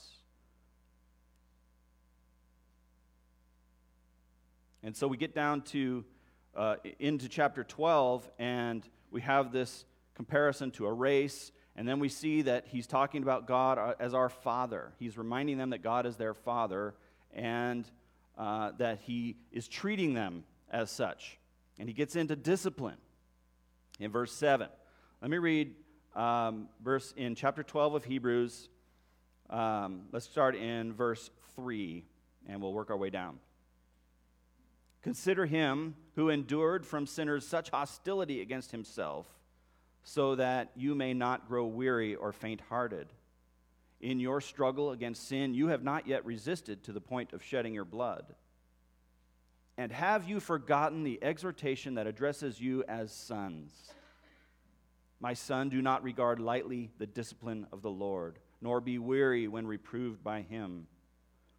And 4.82 4.96
so 4.96 5.06
we 5.06 5.16
get 5.16 5.34
down 5.34 5.62
to 5.62 6.04
uh, 6.56 6.76
into 6.98 7.28
chapter 7.28 7.62
12, 7.62 8.28
and 8.40 8.82
we 9.12 9.20
have 9.20 9.52
this 9.52 9.84
comparison 10.14 10.72
to 10.72 10.86
a 10.86 10.92
race, 10.92 11.52
And 11.76 11.86
then 11.86 12.00
we 12.00 12.08
see 12.08 12.42
that 12.42 12.66
he's 12.66 12.88
talking 12.88 13.22
about 13.22 13.46
God 13.46 13.78
uh, 13.78 13.94
as 14.00 14.12
our 14.12 14.28
Father. 14.28 14.92
He's 14.98 15.16
reminding 15.16 15.58
them 15.58 15.70
that 15.70 15.82
God 15.82 16.06
is 16.06 16.16
their 16.16 16.34
Father 16.34 16.96
and 17.32 17.88
uh, 18.36 18.72
that 18.78 18.98
he 19.02 19.36
is 19.52 19.68
treating 19.68 20.14
them 20.14 20.42
as 20.72 20.90
such. 20.90 21.38
And 21.78 21.88
he 21.88 21.94
gets 21.94 22.16
into 22.16 22.34
discipline 22.34 22.96
in 24.00 24.10
verse 24.10 24.32
7. 24.32 24.68
Let 25.22 25.30
me 25.30 25.38
read 25.38 25.74
um, 26.18 26.68
verse 26.82 27.14
in 27.16 27.37
chapter 27.37 27.62
12 27.62 27.94
of 27.94 28.04
Hebrews. 28.04 28.68
Um, 29.48 30.02
let's 30.12 30.26
start 30.26 30.56
in 30.56 30.92
verse 30.92 31.30
3, 31.54 32.04
and 32.48 32.60
we'll 32.60 32.72
work 32.72 32.90
our 32.90 32.96
way 32.96 33.08
down. 33.08 33.38
Consider 35.02 35.46
him 35.46 35.94
who 36.16 36.28
endured 36.28 36.84
from 36.84 37.06
sinners 37.06 37.46
such 37.46 37.70
hostility 37.70 38.42
against 38.42 38.72
himself, 38.72 39.26
so 40.02 40.34
that 40.34 40.72
you 40.75 40.94
may 40.94 41.14
not 41.14 41.48
grow 41.48 41.64
weary 41.64 42.16
or 42.16 42.32
faint 42.32 42.60
hearted. 42.68 43.06
In 44.00 44.18
your 44.18 44.40
struggle 44.40 44.90
against 44.90 45.28
sin, 45.28 45.54
you 45.54 45.68
have 45.68 45.84
not 45.84 46.08
yet 46.08 46.26
resisted 46.26 46.82
to 46.84 46.92
the 46.92 47.00
point 47.00 47.32
of 47.32 47.44
shedding 47.44 47.75
your 47.75 47.84
blood. 47.84 48.34
And 49.76 49.92
have 49.92 50.28
you 50.28 50.40
forgotten 50.40 51.04
the 51.04 51.22
exhortation 51.22 51.94
that 51.94 52.08
addresses 52.08 52.60
you 52.60 52.82
as 52.88 53.12
sons? 53.12 53.92
My 55.20 55.34
son, 55.34 55.68
do 55.68 55.82
not 55.82 56.04
regard 56.04 56.38
lightly 56.38 56.90
the 56.98 57.06
discipline 57.06 57.66
of 57.72 57.82
the 57.82 57.90
Lord, 57.90 58.38
nor 58.60 58.80
be 58.80 58.98
weary 58.98 59.48
when 59.48 59.66
reproved 59.66 60.22
by 60.22 60.42
him. 60.42 60.87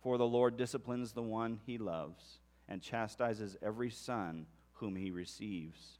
For 0.01 0.17
the 0.17 0.27
Lord 0.27 0.55
disciplines 0.55 1.11
the 1.11 1.21
one 1.21 1.59
he 1.65 1.77
loves 1.77 2.39
and 2.69 2.81
chastises 2.81 3.57
every 3.61 3.89
son 3.89 4.45
whom 4.73 4.95
he 4.95 5.11
receives. 5.11 5.99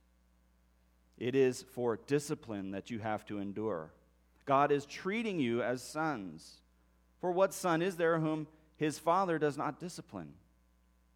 It 1.18 1.36
is 1.36 1.64
for 1.74 2.00
discipline 2.08 2.72
that 2.72 2.90
you 2.90 3.00
have 3.00 3.26
to 3.26 3.40
endure. 3.40 3.92
God 4.46 4.72
is 4.72 4.86
treating 4.86 5.40
you 5.40 5.62
as 5.62 5.84
sons. 5.84 6.62
For 7.20 7.32
what 7.32 7.54
son 7.54 7.82
is 7.82 7.98
there 7.98 8.20
whom 8.20 8.48
his 8.78 8.98
father 8.98 9.38
does 9.38 9.58
not 9.58 9.82
discipline? 9.82 10.34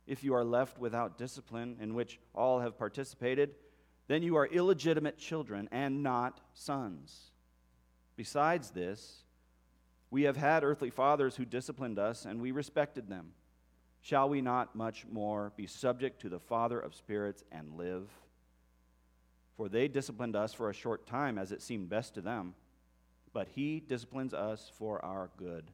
If 0.05 0.25
you 0.25 0.33
are 0.33 0.43
left 0.43 0.77
without 0.77 1.17
discipline, 1.17 1.77
in 1.79 1.93
which 1.93 2.19
all 2.35 2.59
have 2.59 2.77
participated, 2.77 3.55
then 4.07 4.23
you 4.23 4.35
are 4.35 4.47
illegitimate 4.47 5.17
children 5.17 5.69
and 5.71 6.03
not 6.03 6.41
sons. 6.53 7.31
Besides 8.15 8.71
this, 8.71 9.23
we 10.11 10.23
have 10.23 10.37
had 10.37 10.63
earthly 10.63 10.89
fathers 10.89 11.35
who 11.35 11.45
disciplined 11.45 11.97
us, 11.97 12.25
and 12.25 12.39
we 12.41 12.51
respected 12.51 13.09
them. 13.09 13.31
Shall 14.01 14.29
we 14.29 14.41
not 14.41 14.75
much 14.75 15.05
more 15.11 15.53
be 15.55 15.65
subject 15.65 16.21
to 16.21 16.29
the 16.29 16.39
Father 16.39 16.79
of 16.79 16.93
spirits 16.93 17.43
and 17.51 17.77
live? 17.77 18.09
For 19.57 19.69
they 19.69 19.87
disciplined 19.87 20.35
us 20.35 20.53
for 20.53 20.69
a 20.69 20.73
short 20.73 21.07
time 21.07 21.37
as 21.37 21.51
it 21.51 21.61
seemed 21.61 21.89
best 21.89 22.13
to 22.15 22.21
them, 22.21 22.53
but 23.31 23.47
he 23.55 23.79
disciplines 23.79 24.33
us 24.33 24.69
for 24.77 25.03
our 25.03 25.29
good, 25.37 25.71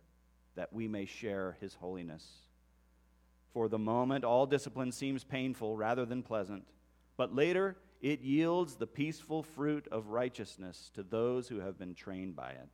that 0.56 0.72
we 0.72 0.88
may 0.88 1.06
share 1.06 1.58
his 1.60 1.74
holiness. 1.74 2.26
For 3.52 3.68
the 3.68 3.80
moment, 3.80 4.24
all 4.24 4.46
discipline 4.46 4.92
seems 4.92 5.24
painful 5.24 5.76
rather 5.76 6.06
than 6.06 6.22
pleasant, 6.22 6.66
but 7.18 7.36
later, 7.36 7.76
it 8.02 8.22
yields 8.22 8.76
the 8.76 8.88
peaceful 8.88 9.44
fruit 9.44 9.88
of 9.92 10.08
righteousness 10.08 10.90
to 10.96 11.04
those 11.04 11.48
who 11.48 11.60
have 11.60 11.78
been 11.78 11.94
trained 11.94 12.36
by 12.36 12.52
it. 12.52 12.70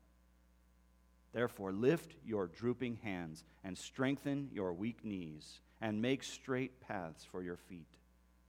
Therefore, 1.34 1.74
lift 1.74 2.15
your 2.25 2.48
drooping 2.48 3.00
hands 3.03 3.44
and 3.63 3.77
strengthen 3.77 4.50
your 4.53 4.72
weak 4.72 5.03
knees, 5.03 5.60
and 5.82 6.01
make 6.01 6.24
straight 6.24 6.79
paths 6.79 7.25
for 7.29 7.44
your 7.44 7.58
feet, 7.58 7.89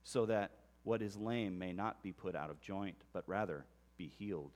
so 0.04 0.26
that 0.26 0.52
what 0.84 1.02
is 1.02 1.16
lame 1.16 1.58
may 1.58 1.72
not 1.72 2.02
be 2.02 2.12
put 2.12 2.36
out 2.36 2.50
of 2.50 2.60
joint, 2.60 2.96
but 3.12 3.24
rather 3.26 3.64
be 3.98 4.06
healed. 4.18 4.52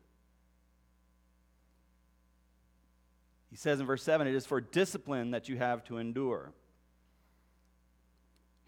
He 3.51 3.57
says 3.57 3.81
in 3.81 3.87
verse 3.87 4.05
7 4.05 4.29
it 4.29 4.35
is 4.35 4.47
for 4.47 4.61
discipline 4.61 5.33
that 5.33 5.49
you 5.49 5.57
have 5.57 5.83
to 5.85 5.99
endure. 5.99 6.53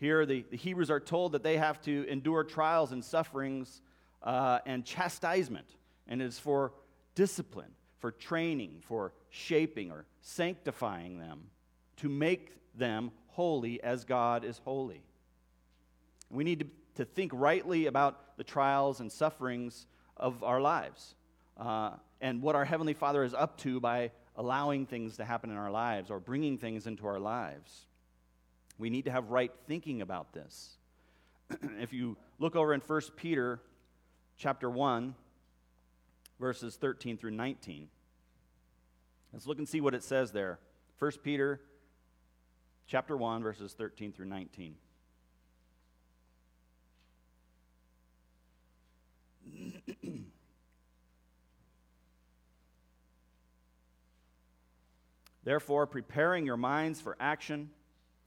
Here, 0.03 0.27
the, 0.27 0.45
the 0.51 0.57
Hebrews 0.57 0.91
are 0.91 0.99
told 0.99 1.31
that 1.31 1.45
they 1.45 1.59
have 1.59 1.81
to 1.83 2.05
endure 2.09 2.43
trials 2.43 2.91
and 2.91 3.05
sufferings 3.05 3.83
uh, 4.21 4.59
and 4.67 4.85
chastisement, 4.85 5.77
and 6.09 6.21
it 6.21 6.25
is 6.25 6.41
for 6.41 6.73
discipline, 7.15 7.71
for 8.01 8.11
training, 8.11 8.83
for 8.89 9.13
shaping 9.31 9.93
or 9.93 10.05
sanctifying 10.21 11.21
them 11.21 11.45
to 11.99 12.09
make 12.09 12.51
them 12.75 13.13
holy 13.29 13.81
as 13.85 14.05
God 14.05 14.45
is 14.45 14.61
holy. 14.65 15.05
We 16.31 16.43
need 16.43 16.59
to, 16.59 16.67
to 16.97 17.05
think 17.05 17.31
rightly 17.33 17.87
about 17.87 18.37
the 18.37 18.43
trials 18.43 18.99
and 18.99 19.13
sufferings 19.13 19.87
of 20.17 20.43
our 20.43 20.61
lives 20.61 21.15
uh, 21.57 21.93
and 22.21 22.43
what 22.43 22.57
our 22.57 22.65
Heavenly 22.65 22.95
Father 22.95 23.23
is 23.23 23.35
up 23.35 23.57
to 23.59 23.79
by 23.79 24.11
allowing 24.35 24.85
things 24.85 25.19
to 25.19 25.25
happen 25.25 25.49
in 25.49 25.57
our 25.57 25.71
lives 25.71 26.11
or 26.11 26.19
bringing 26.19 26.59
things 26.59 26.89
into 26.89 27.07
our 27.07 27.21
lives. 27.21 27.87
We 28.83 28.91
need 28.91 29.05
to 29.05 29.13
have 29.13 29.31
right 29.31 29.53
thinking 29.69 30.03
about 30.03 30.33
this. 30.33 30.77
if 31.81 31.93
you 31.93 32.17
look 32.41 32.57
over 32.57 32.75
in 32.75 32.81
1 32.81 33.01
Peter 33.15 33.61
chapter 34.37 34.69
1, 34.69 35.15
verses 36.41 36.75
13 36.75 37.17
through 37.17 37.31
19, 37.31 37.87
let's 39.33 39.47
look 39.47 39.59
and 39.59 39.69
see 39.69 39.81
what 39.81 39.95
it 39.95 40.03
says 40.03 40.33
there. 40.33 40.59
1 40.99 41.13
Peter 41.23 41.61
chapter 42.89 43.17
1, 43.17 43.45
verses 43.45 43.73
13 43.73 44.11
through 44.11 44.27
19. 44.27 44.75
Therefore, 55.45 55.87
preparing 55.87 56.45
your 56.45 56.57
minds 56.57 57.01
for 57.01 57.17
action 57.21 57.71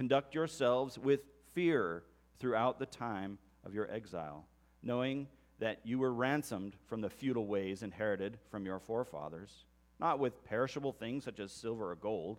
Conduct 0.00 0.34
yourselves 0.34 0.98
with 0.98 1.20
fear 1.52 2.02
throughout 2.38 2.78
the 2.78 2.86
time 2.86 3.36
of 3.66 3.74
your 3.74 3.86
exile, 3.90 4.46
knowing 4.82 5.26
that 5.58 5.80
you 5.84 5.98
were 5.98 6.10
ransomed 6.10 6.74
from 6.86 7.02
the 7.02 7.10
futile 7.10 7.46
ways 7.46 7.82
inherited 7.82 8.38
from 8.50 8.64
your 8.64 8.78
forefathers, 8.78 9.66
not 9.98 10.18
with 10.18 10.42
perishable 10.46 10.94
things 10.94 11.24
such 11.24 11.38
as 11.38 11.52
silver 11.52 11.90
or 11.90 11.96
gold, 11.96 12.38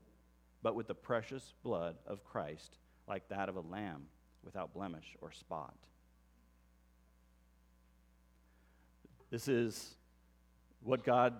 but 0.64 0.74
with 0.74 0.88
the 0.88 0.96
precious 0.96 1.54
blood 1.62 1.98
of 2.08 2.24
Christ, 2.24 2.80
like 3.08 3.30
that 3.30 3.48
of 3.48 3.58
a 3.58 3.62
lamb 3.62 4.08
without 4.44 4.74
blemish 4.74 5.16
or 5.22 5.32
spot. 5.32 5.76
This 9.30 9.48
is 9.48 9.94
what 10.82 11.04
God 11.04 11.36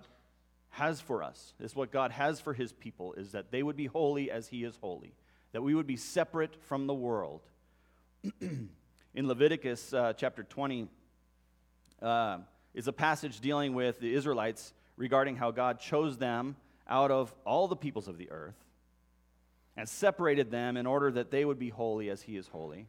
has 0.70 1.00
for 1.00 1.24
us. 1.24 1.52
This 1.58 1.72
is 1.72 1.76
what 1.76 1.90
God 1.90 2.12
has 2.12 2.38
for 2.38 2.54
his 2.54 2.72
people 2.72 3.12
is 3.14 3.32
that 3.32 3.50
they 3.50 3.64
would 3.64 3.76
be 3.76 3.86
holy 3.86 4.30
as 4.30 4.46
he 4.46 4.62
is 4.62 4.76
holy 4.80 5.14
that 5.52 5.62
we 5.62 5.74
would 5.74 5.86
be 5.86 5.96
separate 5.96 6.56
from 6.64 6.86
the 6.86 6.94
world. 6.94 7.42
in 8.40 9.28
Leviticus 9.28 9.92
uh, 9.92 10.12
chapter 10.14 10.42
20 10.42 10.88
uh, 12.00 12.38
is 12.74 12.88
a 12.88 12.92
passage 12.92 13.40
dealing 13.40 13.74
with 13.74 14.00
the 14.00 14.14
Israelites 14.14 14.72
regarding 14.96 15.36
how 15.36 15.50
God 15.50 15.78
chose 15.78 16.16
them 16.16 16.56
out 16.88 17.10
of 17.10 17.34
all 17.44 17.68
the 17.68 17.76
peoples 17.76 18.08
of 18.08 18.18
the 18.18 18.30
earth 18.30 18.56
and 19.76 19.88
separated 19.88 20.50
them 20.50 20.76
in 20.76 20.86
order 20.86 21.10
that 21.10 21.30
they 21.30 21.44
would 21.44 21.58
be 21.58 21.68
holy 21.68 22.10
as 22.10 22.22
he 22.22 22.36
is 22.36 22.48
holy. 22.48 22.86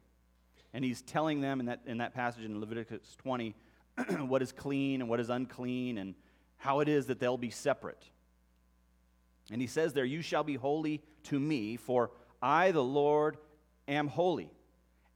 And 0.72 0.84
he's 0.84 1.02
telling 1.02 1.40
them 1.40 1.60
in 1.60 1.66
that, 1.66 1.80
in 1.86 1.98
that 1.98 2.14
passage 2.14 2.44
in 2.44 2.58
Leviticus 2.60 3.16
20 3.18 3.54
what 4.26 4.42
is 4.42 4.52
clean 4.52 5.00
and 5.00 5.08
what 5.08 5.20
is 5.20 5.30
unclean 5.30 5.98
and 5.98 6.14
how 6.56 6.80
it 6.80 6.88
is 6.88 7.06
that 7.06 7.20
they'll 7.20 7.38
be 7.38 7.50
separate. 7.50 8.10
And 9.50 9.60
he 9.60 9.66
says 9.66 9.92
there, 9.92 10.04
You 10.04 10.22
shall 10.22 10.42
be 10.42 10.54
holy 10.54 11.02
to 11.24 11.38
me, 11.38 11.76
for 11.76 12.10
I, 12.44 12.72
the 12.72 12.84
Lord, 12.84 13.38
am 13.88 14.06
holy, 14.06 14.50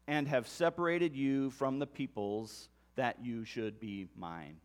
and 0.06 0.26
have 0.26 0.48
separated 0.48 1.14
you 1.14 1.50
from 1.50 1.78
the 1.78 1.86
peoples 1.86 2.70
that 2.96 3.22
you 3.22 3.44
should 3.44 3.78
be 3.78 4.08
mine. 4.16 4.56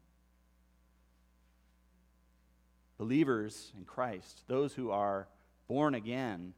Believers 2.97 3.73
in 3.77 3.83
Christ, 3.83 4.43
those 4.47 4.73
who 4.73 4.91
are 4.91 5.27
born 5.67 5.93
again, 5.93 6.53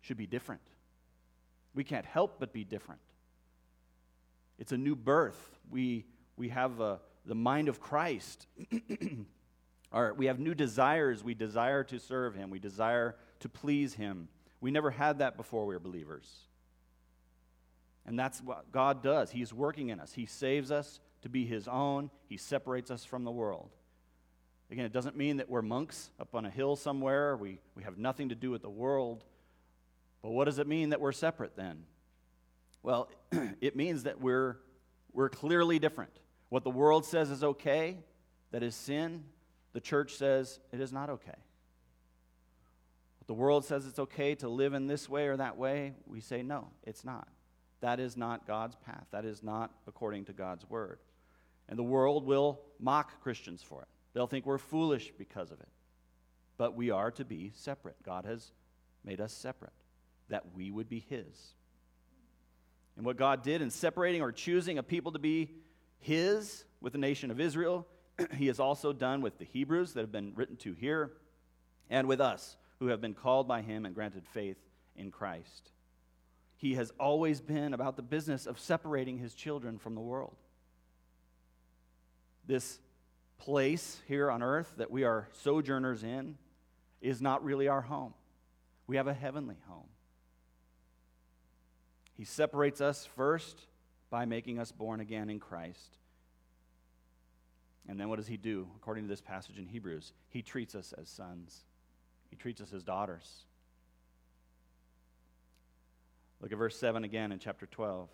should 0.00 0.16
be 0.16 0.26
different. 0.26 0.62
We 1.72 1.84
can't 1.84 2.04
help 2.04 2.40
but 2.40 2.52
be 2.52 2.64
different. 2.64 3.00
It's 4.58 4.72
a 4.72 4.76
new 4.76 4.96
birth. 4.96 5.38
We, 5.70 6.04
we 6.36 6.48
have 6.48 6.80
a, 6.80 6.98
the 7.24 7.36
mind 7.36 7.68
of 7.68 7.78
Christ. 7.78 8.48
Our, 9.92 10.14
we 10.14 10.26
have 10.26 10.40
new 10.40 10.54
desires. 10.54 11.22
We 11.22 11.34
desire 11.34 11.84
to 11.84 12.00
serve 12.00 12.34
Him, 12.34 12.50
we 12.50 12.58
desire 12.58 13.14
to 13.38 13.48
please 13.48 13.94
Him. 13.94 14.26
We 14.64 14.70
never 14.70 14.90
had 14.90 15.18
that 15.18 15.36
before 15.36 15.66
we 15.66 15.74
were 15.74 15.78
believers. 15.78 16.26
And 18.06 18.18
that's 18.18 18.40
what 18.40 18.72
God 18.72 19.02
does. 19.02 19.30
He's 19.30 19.52
working 19.52 19.90
in 19.90 20.00
us. 20.00 20.14
He 20.14 20.24
saves 20.24 20.70
us 20.70 21.00
to 21.20 21.28
be 21.28 21.44
His 21.44 21.68
own, 21.68 22.08
He 22.30 22.38
separates 22.38 22.90
us 22.90 23.04
from 23.04 23.24
the 23.24 23.30
world. 23.30 23.68
Again, 24.70 24.86
it 24.86 24.92
doesn't 24.94 25.18
mean 25.18 25.36
that 25.36 25.50
we're 25.50 25.60
monks 25.60 26.08
up 26.18 26.34
on 26.34 26.46
a 26.46 26.50
hill 26.50 26.76
somewhere. 26.76 27.36
We, 27.36 27.58
we 27.74 27.82
have 27.82 27.98
nothing 27.98 28.30
to 28.30 28.34
do 28.34 28.50
with 28.50 28.62
the 28.62 28.70
world. 28.70 29.22
But 30.22 30.30
what 30.30 30.46
does 30.46 30.58
it 30.58 30.66
mean 30.66 30.88
that 30.88 31.00
we're 31.02 31.12
separate 31.12 31.56
then? 31.56 31.84
Well, 32.82 33.10
it 33.60 33.76
means 33.76 34.04
that 34.04 34.18
we're, 34.18 34.56
we're 35.12 35.28
clearly 35.28 35.78
different. 35.78 36.18
What 36.48 36.64
the 36.64 36.70
world 36.70 37.04
says 37.04 37.28
is 37.28 37.44
okay, 37.44 37.98
that 38.50 38.62
is 38.62 38.74
sin, 38.74 39.24
the 39.74 39.80
church 39.82 40.14
says 40.14 40.58
it 40.72 40.80
is 40.80 40.90
not 40.90 41.10
okay. 41.10 41.36
The 43.26 43.34
world 43.34 43.64
says 43.64 43.86
it's 43.86 43.98
okay 43.98 44.34
to 44.36 44.48
live 44.48 44.74
in 44.74 44.86
this 44.86 45.08
way 45.08 45.28
or 45.28 45.36
that 45.36 45.56
way, 45.56 45.94
we 46.06 46.20
say 46.20 46.42
no, 46.42 46.68
it's 46.82 47.04
not. 47.04 47.28
That 47.80 48.00
is 48.00 48.16
not 48.16 48.46
God's 48.46 48.76
path. 48.76 49.06
That 49.10 49.24
is 49.24 49.42
not 49.42 49.70
according 49.86 50.24
to 50.26 50.32
God's 50.32 50.68
word. 50.68 51.00
And 51.68 51.78
the 51.78 51.82
world 51.82 52.24
will 52.24 52.60
mock 52.78 53.20
Christians 53.22 53.62
for 53.62 53.82
it. 53.82 53.88
They'll 54.14 54.26
think 54.26 54.46
we're 54.46 54.58
foolish 54.58 55.12
because 55.18 55.50
of 55.50 55.60
it. 55.60 55.68
But 56.56 56.74
we 56.74 56.90
are 56.90 57.10
to 57.10 57.24
be 57.24 57.52
separate. 57.54 57.96
God 58.02 58.24
has 58.24 58.52
made 59.04 59.20
us 59.20 59.32
separate, 59.32 59.72
that 60.28 60.54
we 60.54 60.70
would 60.70 60.88
be 60.88 61.04
His. 61.10 61.54
And 62.96 63.04
what 63.04 63.16
God 63.16 63.42
did 63.42 63.60
in 63.60 63.70
separating 63.70 64.22
or 64.22 64.32
choosing 64.32 64.78
a 64.78 64.82
people 64.82 65.12
to 65.12 65.18
be 65.18 65.50
His 65.98 66.64
with 66.80 66.92
the 66.92 66.98
nation 66.98 67.30
of 67.30 67.40
Israel, 67.40 67.86
He 68.36 68.46
has 68.46 68.60
also 68.60 68.92
done 68.92 69.20
with 69.20 69.38
the 69.38 69.44
Hebrews 69.44 69.92
that 69.94 70.00
have 70.00 70.12
been 70.12 70.32
written 70.34 70.56
to 70.58 70.72
here, 70.72 71.12
and 71.90 72.06
with 72.06 72.20
us 72.20 72.56
who 72.84 72.90
have 72.90 73.00
been 73.00 73.14
called 73.14 73.48
by 73.48 73.62
Him 73.62 73.86
and 73.86 73.94
granted 73.94 74.26
faith 74.26 74.58
in 74.94 75.10
Christ. 75.10 75.70
He 76.58 76.74
has 76.74 76.92
always 77.00 77.40
been 77.40 77.72
about 77.72 77.96
the 77.96 78.02
business 78.02 78.44
of 78.44 78.60
separating 78.60 79.16
His 79.16 79.32
children 79.32 79.78
from 79.78 79.94
the 79.94 80.02
world. 80.02 80.36
This 82.46 82.78
place 83.38 84.02
here 84.06 84.30
on 84.30 84.42
earth 84.42 84.70
that 84.76 84.90
we 84.90 85.02
are 85.02 85.28
sojourners 85.32 86.02
in 86.02 86.36
is 87.00 87.22
not 87.22 87.42
really 87.42 87.68
our 87.68 87.80
home. 87.80 88.12
We 88.86 88.96
have 88.96 89.06
a 89.06 89.14
heavenly 89.14 89.56
home. 89.66 89.88
He 92.12 92.26
separates 92.26 92.82
us 92.82 93.08
first 93.16 93.62
by 94.10 94.26
making 94.26 94.58
us 94.58 94.72
born 94.72 95.00
again 95.00 95.30
in 95.30 95.40
Christ. 95.40 95.96
And 97.88 97.98
then 97.98 98.10
what 98.10 98.16
does 98.16 98.26
he 98.26 98.36
do? 98.36 98.68
According 98.76 99.04
to 99.04 99.08
this 99.08 99.22
passage 99.22 99.56
in 99.56 99.68
Hebrews, 99.68 100.12
he 100.28 100.42
treats 100.42 100.74
us 100.74 100.92
as 101.00 101.08
sons, 101.08 101.64
he 102.34 102.42
treats 102.42 102.60
us 102.60 102.72
as 102.72 102.82
daughters. 102.82 103.44
Look 106.40 106.50
at 106.50 106.58
verse 106.58 106.76
7 106.76 107.04
again 107.04 107.30
in 107.30 107.38
chapter 107.38 107.66
12. 107.66 108.08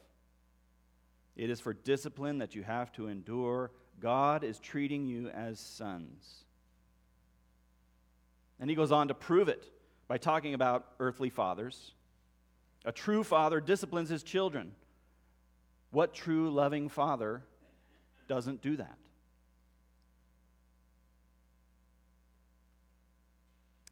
It 1.37 1.49
is 1.49 1.59
for 1.59 1.73
discipline 1.73 2.37
that 2.39 2.55
you 2.55 2.63
have 2.63 2.93
to 2.93 3.09
endure 3.09 3.71
God 3.99 4.45
is 4.45 4.59
treating 4.61 5.07
you 5.07 5.31
as 5.31 5.59
sons. 5.59 6.45
And 8.61 8.69
he 8.69 8.77
goes 8.77 8.93
on 8.93 9.09
to 9.09 9.15
prove 9.15 9.49
it 9.49 9.65
by 10.07 10.19
talking 10.19 10.53
about 10.53 10.87
earthly 11.01 11.31
fathers. 11.31 11.93
A 12.85 12.93
true 12.93 13.25
father 13.25 13.59
disciplines 13.59 14.11
his 14.11 14.23
children. 14.23 14.73
What 15.93 16.13
true 16.13 16.51
loving 16.51 16.91
father 16.91 17.43
doesn't 18.29 18.61
do 18.61 18.77
that? 18.77 18.99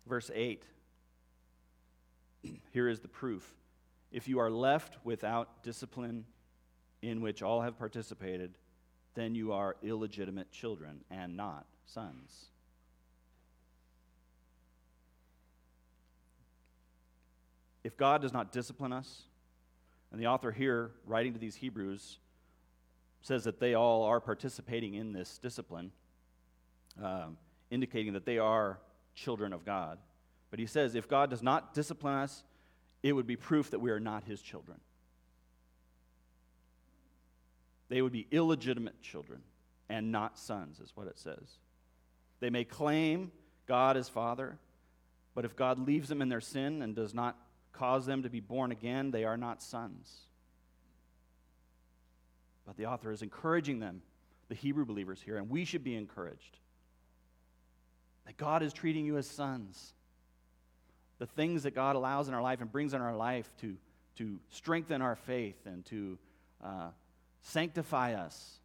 Verse 0.09 0.31
8. 0.35 0.63
Here 2.73 2.89
is 2.89 3.01
the 3.01 3.09
proof. 3.09 3.47
If 4.11 4.27
you 4.27 4.39
are 4.39 4.51
left 4.51 4.97
without 5.05 5.63
discipline 5.63 6.25
in 7.03 7.21
which 7.21 7.43
all 7.43 7.61
have 7.61 7.79
participated, 7.79 8.57
then 9.15 9.35
you 9.35 9.53
are 9.53 9.77
illegitimate 9.83 10.51
children 10.51 11.05
and 11.11 11.37
not 11.37 11.67
sons. 11.87 12.47
If 17.85 17.97
God 17.97 18.23
does 18.23 18.33
not 18.33 18.53
discipline 18.53 18.93
us, 18.93 19.23
and 20.11 20.21
the 20.21 20.27
author 20.27 20.53
here, 20.53 20.91
writing 21.07 21.35
to 21.35 21.39
these 21.39 21.57
Hebrews, 21.57 22.19
says 23.21 23.45
that 23.45 23.61
they 23.61 23.75
all 23.75 24.05
are 24.05 24.21
participating 24.21 24.95
in 24.95 25.13
this 25.13 25.39
discipline, 25.39 25.93
um, 27.03 27.37
indicating 27.71 28.15
that 28.15 28.25
they 28.25 28.39
are 28.39 28.79
children 29.19 29.53
of 29.53 29.65
God. 29.65 29.99
But 30.51 30.59
he 30.59 30.67
says 30.67 30.95
if 30.95 31.09
God 31.09 31.31
does 31.31 31.43
not 31.43 31.75
discipline 31.75 32.15
us, 32.15 32.43
it 33.03 33.13
would 33.13 33.27
be 33.27 33.37
proof 33.37 33.71
that 33.71 33.81
we 33.81 33.91
are 33.91 34.01
not 34.01 34.25
his 34.25 34.41
children. 34.41 34.81
They 37.89 38.03
would 38.03 38.13
be 38.13 38.27
illegitimate 38.31 39.01
children 39.03 39.41
and 39.89 40.13
not 40.13 40.39
sons, 40.39 40.81
is 40.81 40.93
what 40.95 41.07
it 41.07 41.19
says. 41.19 41.59
They 42.41 42.51
may 42.51 42.65
claim 42.65 43.33
God 43.67 43.97
as 43.97 44.09
Father, 44.09 44.59
but 45.35 45.45
if 45.45 45.57
God 45.57 45.79
leaves 45.79 46.09
them 46.09 46.23
in 46.23 46.29
their 46.29 46.41
sin 46.41 46.83
and 46.83 46.95
does 46.95 47.15
not 47.15 47.37
cause 47.73 48.07
them 48.07 48.23
to 48.23 48.31
be 48.31 48.41
born 48.41 48.73
again, 48.73 49.11
they 49.11 49.25
are 49.25 49.37
not 49.37 49.63
sons. 49.63 50.13
But 52.67 52.77
the 52.77 52.87
author 52.87 53.11
is 53.11 53.23
encouraging 53.23 53.81
them, 53.81 54.03
the 54.49 54.55
Hebrew 54.55 54.85
believers 54.85 55.23
here, 55.23 55.39
and 55.39 55.49
we 55.49 55.65
should 55.65 55.85
be 55.85 55.95
encouraged 55.95 56.59
that 58.29 58.37
God 58.37 58.63
is 58.63 58.75
treating 58.75 59.07
you 59.07 59.17
as 59.17 59.27
sons. 59.27 59.95
The 61.19 61.25
things 61.25 61.63
that 61.63 61.75
God 61.75 61.97
allows 61.97 62.29
in 62.29 62.35
our 62.35 62.43
life 62.43 62.61
and 62.61 62.71
brings 62.71 62.93
in 62.93 63.01
our 63.01 63.17
life 63.17 63.51
to, 63.63 63.75
to 64.17 64.39
strengthen 64.51 65.01
our 65.01 65.17
faith 65.17 65.57
and 65.65 65.83
to 65.87 66.19
uh, 66.63 66.89
sanctify 67.41 68.13
us 68.13 68.59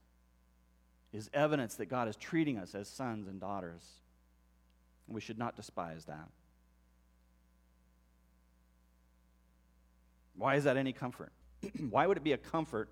is 1.14 1.30
evidence 1.34 1.76
that 1.76 1.86
God 1.86 2.10
is 2.10 2.18
treating 2.18 2.58
us 2.58 2.76
as 2.76 2.90
sons 2.90 3.30
and 3.30 3.40
daughters. 3.40 3.82
And 5.08 5.16
we 5.16 5.22
should 5.22 5.38
not 5.38 5.56
despise 5.56 6.04
that. 6.06 6.28
Why 10.36 10.56
is 10.56 10.66
that 10.66 10.76
any 10.76 10.92
comfort? 10.92 11.32
Why 11.90 12.06
would 12.06 12.18
it 12.18 12.24
be 12.24 12.34
a 12.34 12.38
comfort 12.38 12.90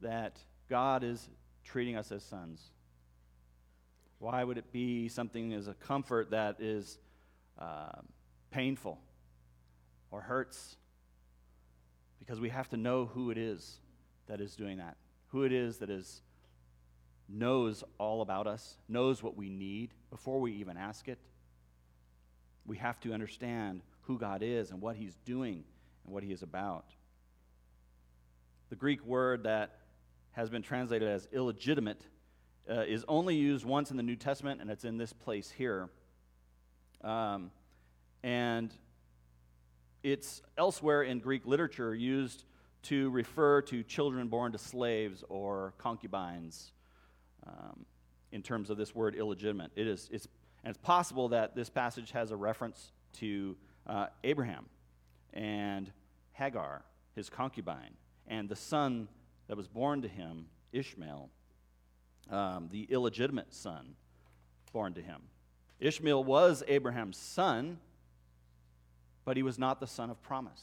that 0.00 0.40
God 0.68 1.04
is 1.04 1.28
treating 1.62 1.94
us 1.94 2.10
as 2.10 2.24
sons? 2.24 2.72
Why 4.20 4.44
would 4.44 4.58
it 4.58 4.70
be 4.70 5.08
something 5.08 5.54
as 5.54 5.66
a 5.66 5.72
comfort 5.72 6.30
that 6.30 6.60
is 6.60 6.98
uh, 7.58 8.00
painful 8.50 8.98
or 10.10 10.20
hurts? 10.20 10.76
Because 12.18 12.38
we 12.38 12.50
have 12.50 12.68
to 12.68 12.76
know 12.76 13.06
who 13.06 13.30
it 13.30 13.38
is 13.38 13.80
that 14.28 14.42
is 14.42 14.54
doing 14.54 14.76
that, 14.76 14.98
who 15.28 15.44
it 15.44 15.52
is 15.52 15.78
that 15.78 15.88
is 15.88 16.20
knows 17.30 17.82
all 17.96 18.20
about 18.20 18.46
us, 18.46 18.76
knows 18.88 19.22
what 19.22 19.38
we 19.38 19.48
need 19.48 19.94
before 20.10 20.38
we 20.38 20.52
even 20.52 20.76
ask 20.76 21.08
it. 21.08 21.18
We 22.66 22.76
have 22.76 23.00
to 23.00 23.14
understand 23.14 23.80
who 24.02 24.18
God 24.18 24.42
is 24.42 24.70
and 24.70 24.82
what 24.82 24.96
He's 24.96 25.14
doing 25.24 25.64
and 26.04 26.12
what 26.12 26.22
He 26.22 26.30
is 26.30 26.42
about. 26.42 26.84
The 28.68 28.76
Greek 28.76 29.02
word 29.06 29.44
that 29.44 29.78
has 30.32 30.50
been 30.50 30.62
translated 30.62 31.08
as 31.08 31.26
illegitimate 31.32 32.02
uh, 32.70 32.82
is 32.82 33.04
only 33.08 33.34
used 33.34 33.64
once 33.64 33.90
in 33.90 33.96
the 33.96 34.02
New 34.02 34.16
Testament, 34.16 34.60
and 34.60 34.70
it's 34.70 34.84
in 34.84 34.96
this 34.96 35.12
place 35.12 35.50
here. 35.50 35.88
Um, 37.02 37.50
and 38.22 38.72
it's 40.02 40.42
elsewhere 40.56 41.02
in 41.02 41.18
Greek 41.18 41.46
literature 41.46 41.94
used 41.94 42.44
to 42.82 43.10
refer 43.10 43.60
to 43.62 43.82
children 43.82 44.28
born 44.28 44.52
to 44.52 44.58
slaves 44.58 45.24
or 45.28 45.74
concubines 45.78 46.72
um, 47.46 47.84
in 48.32 48.42
terms 48.42 48.70
of 48.70 48.76
this 48.76 48.94
word 48.94 49.14
illegitimate. 49.14 49.70
It 49.74 49.86
is, 49.86 50.08
it's, 50.12 50.28
and 50.64 50.70
it's 50.70 50.82
possible 50.82 51.28
that 51.30 51.54
this 51.54 51.68
passage 51.68 52.12
has 52.12 52.30
a 52.30 52.36
reference 52.36 52.92
to 53.14 53.56
uh, 53.86 54.06
Abraham 54.24 54.66
and 55.32 55.90
Hagar, 56.32 56.82
his 57.14 57.28
concubine, 57.28 57.94
and 58.26 58.48
the 58.48 58.56
son 58.56 59.08
that 59.48 59.56
was 59.56 59.66
born 59.66 60.02
to 60.02 60.08
him, 60.08 60.46
Ishmael, 60.72 61.28
um, 62.30 62.68
the 62.70 62.86
illegitimate 62.90 63.52
son 63.52 63.94
born 64.72 64.94
to 64.94 65.02
him. 65.02 65.22
Ishmael 65.80 66.22
was 66.22 66.62
Abraham's 66.68 67.16
son, 67.16 67.78
but 69.24 69.36
he 69.36 69.42
was 69.42 69.58
not 69.58 69.80
the 69.80 69.86
son 69.86 70.10
of 70.10 70.22
promise. 70.22 70.62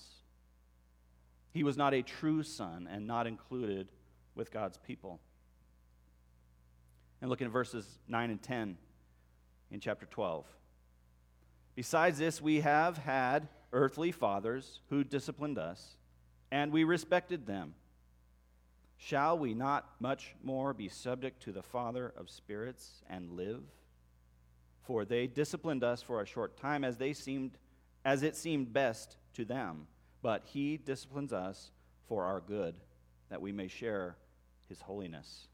He 1.54 1.64
was 1.64 1.78
not 1.78 1.94
a 1.94 2.02
true 2.02 2.44
son 2.44 2.88
and 2.92 3.08
not 3.08 3.28
included 3.28 3.88
with 4.36 4.52
God's 4.52 4.78
people. 4.78 5.20
And 7.20 7.30
look 7.30 7.42
at 7.42 7.50
verses 7.50 7.86
9 8.08 8.30
and 8.30 8.42
10 8.42 8.78
in 9.72 9.80
chapter 9.80 10.06
12. 10.06 10.46
Besides 11.76 12.20
this, 12.20 12.42
we 12.42 12.62
have 12.62 12.98
had 12.98 13.48
earthly 13.74 14.12
fathers 14.12 14.82
who 14.90 15.04
disciplined 15.04 15.58
us, 15.58 15.96
and 16.52 16.72
we 16.72 16.84
respected 16.84 17.46
them. 17.46 17.74
Shall 18.98 19.38
we 19.38 19.54
not 19.54 19.90
much 20.00 20.36
more 20.44 20.74
be 20.74 20.90
subject 20.90 21.44
to 21.44 21.52
the 21.52 21.62
Father 21.62 22.14
of 22.18 22.30
spirits 22.30 23.04
and 23.10 23.32
live? 23.32 23.64
For 24.82 25.06
they 25.06 25.28
disciplined 25.28 25.84
us 25.84 26.02
for 26.02 26.22
a 26.22 26.26
short 26.26 26.58
time 26.58 26.84
as 26.84 26.98
they 26.98 27.14
seemed 27.14 27.58
as 28.04 28.24
it 28.24 28.36
seemed 28.36 28.72
best 28.72 29.18
to 29.34 29.44
them, 29.44 29.86
but 30.22 30.44
he 30.46 30.78
disciplines 30.78 31.34
us 31.34 31.72
for 32.08 32.24
our 32.24 32.40
good, 32.40 32.76
that 33.30 33.42
we 33.42 33.52
may 33.52 33.68
share 33.68 34.16
his 34.70 34.80
holiness. 34.80 35.48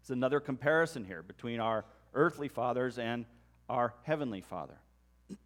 It's 0.00 0.10
another 0.10 0.40
comparison 0.40 1.04
here 1.04 1.22
between 1.22 1.60
our 1.60 1.84
earthly 2.12 2.48
fathers 2.48 2.98
and 2.98 3.24
our 3.68 3.94
heavenly 4.02 4.40
Father. 4.40 4.78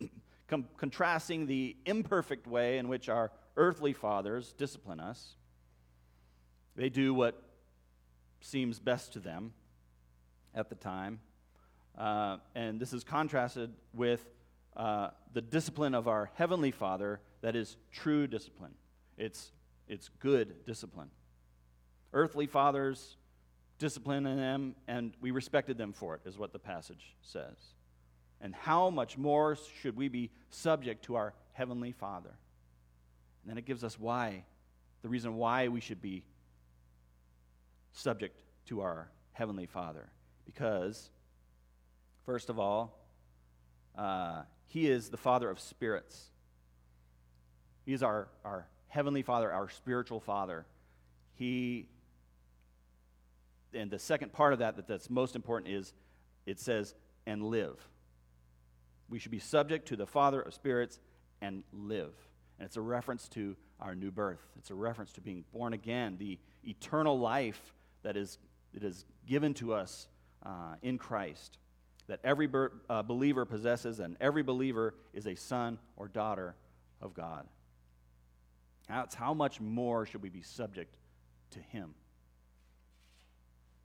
Com- 0.48 0.68
contrasting 0.78 1.46
the 1.46 1.76
imperfect 1.84 2.46
way 2.46 2.78
in 2.78 2.88
which 2.88 3.08
our 3.08 3.32
earthly 3.56 3.92
fathers 3.92 4.54
discipline 4.56 5.00
us. 5.00 5.36
They 6.76 6.90
do 6.90 7.14
what 7.14 7.42
seems 8.40 8.78
best 8.78 9.14
to 9.14 9.18
them 9.18 9.52
at 10.54 10.68
the 10.68 10.74
time. 10.74 11.20
Uh, 11.96 12.36
and 12.54 12.78
this 12.78 12.92
is 12.92 13.02
contrasted 13.02 13.72
with 13.94 14.24
uh, 14.76 15.08
the 15.32 15.40
discipline 15.40 15.94
of 15.94 16.06
our 16.06 16.30
Heavenly 16.34 16.70
Father 16.70 17.20
that 17.40 17.56
is 17.56 17.76
true 17.92 18.26
discipline. 18.26 18.74
It's, 19.16 19.52
it's 19.88 20.10
good 20.20 20.66
discipline. 20.66 21.08
Earthly 22.12 22.46
fathers 22.46 23.16
discipline 23.78 24.24
them, 24.24 24.74
and 24.86 25.12
we 25.20 25.30
respected 25.30 25.78
them 25.78 25.92
for 25.92 26.14
it, 26.14 26.20
is 26.26 26.38
what 26.38 26.52
the 26.52 26.58
passage 26.58 27.14
says. 27.22 27.56
And 28.40 28.54
how 28.54 28.90
much 28.90 29.16
more 29.16 29.56
should 29.80 29.96
we 29.96 30.08
be 30.08 30.30
subject 30.50 31.06
to 31.06 31.16
our 31.16 31.32
Heavenly 31.52 31.92
Father? 31.92 32.34
And 33.42 33.50
then 33.50 33.56
it 33.56 33.64
gives 33.64 33.82
us 33.82 33.98
why, 33.98 34.44
the 35.02 35.08
reason 35.08 35.36
why 35.36 35.68
we 35.68 35.80
should 35.80 36.02
be 36.02 36.24
subject 37.96 38.38
to 38.66 38.80
our 38.80 39.10
Heavenly 39.32 39.66
Father. 39.66 40.08
Because, 40.44 41.10
first 42.24 42.50
of 42.50 42.58
all, 42.58 42.98
uh, 43.96 44.42
He 44.66 44.88
is 44.88 45.08
the 45.08 45.16
Father 45.16 45.50
of 45.50 45.58
spirits. 45.58 46.30
He 47.84 47.92
is 47.92 48.02
our, 48.02 48.28
our 48.44 48.66
Heavenly 48.88 49.22
Father, 49.22 49.50
our 49.50 49.68
spiritual 49.70 50.20
Father. 50.20 50.66
He, 51.34 51.88
and 53.74 53.90
the 53.90 53.98
second 53.98 54.32
part 54.32 54.52
of 54.52 54.60
that, 54.60 54.76
that 54.76 54.86
that's 54.86 55.10
most 55.10 55.34
important 55.34 55.72
is 55.72 55.92
it 56.44 56.60
says, 56.60 56.94
and 57.26 57.42
live. 57.42 57.76
We 59.08 59.18
should 59.18 59.32
be 59.32 59.38
subject 59.38 59.88
to 59.88 59.96
the 59.96 60.06
Father 60.06 60.40
of 60.40 60.54
spirits 60.54 61.00
and 61.40 61.62
live. 61.72 62.14
And 62.58 62.66
it's 62.66 62.76
a 62.76 62.80
reference 62.80 63.28
to 63.30 63.56
our 63.80 63.94
new 63.94 64.10
birth. 64.10 64.40
It's 64.58 64.70
a 64.70 64.74
reference 64.74 65.12
to 65.12 65.20
being 65.20 65.44
born 65.52 65.72
again, 65.72 66.16
the 66.18 66.38
eternal 66.64 67.18
life 67.18 67.74
that 68.06 68.16
is, 68.16 68.38
that 68.72 68.84
is 68.84 69.04
given 69.26 69.52
to 69.52 69.74
us 69.74 70.06
uh, 70.44 70.76
in 70.80 70.96
Christ, 70.96 71.58
that 72.06 72.20
every 72.22 72.46
ber- 72.46 72.72
uh, 72.88 73.02
believer 73.02 73.44
possesses, 73.44 73.98
and 73.98 74.16
every 74.20 74.44
believer 74.44 74.94
is 75.12 75.26
a 75.26 75.34
son 75.34 75.80
or 75.96 76.06
daughter 76.06 76.54
of 77.02 77.14
God. 77.14 77.48
That's 78.88 79.16
how 79.16 79.34
much 79.34 79.60
more 79.60 80.06
should 80.06 80.22
we 80.22 80.28
be 80.28 80.42
subject 80.42 80.96
to 81.50 81.58
Him? 81.58 81.94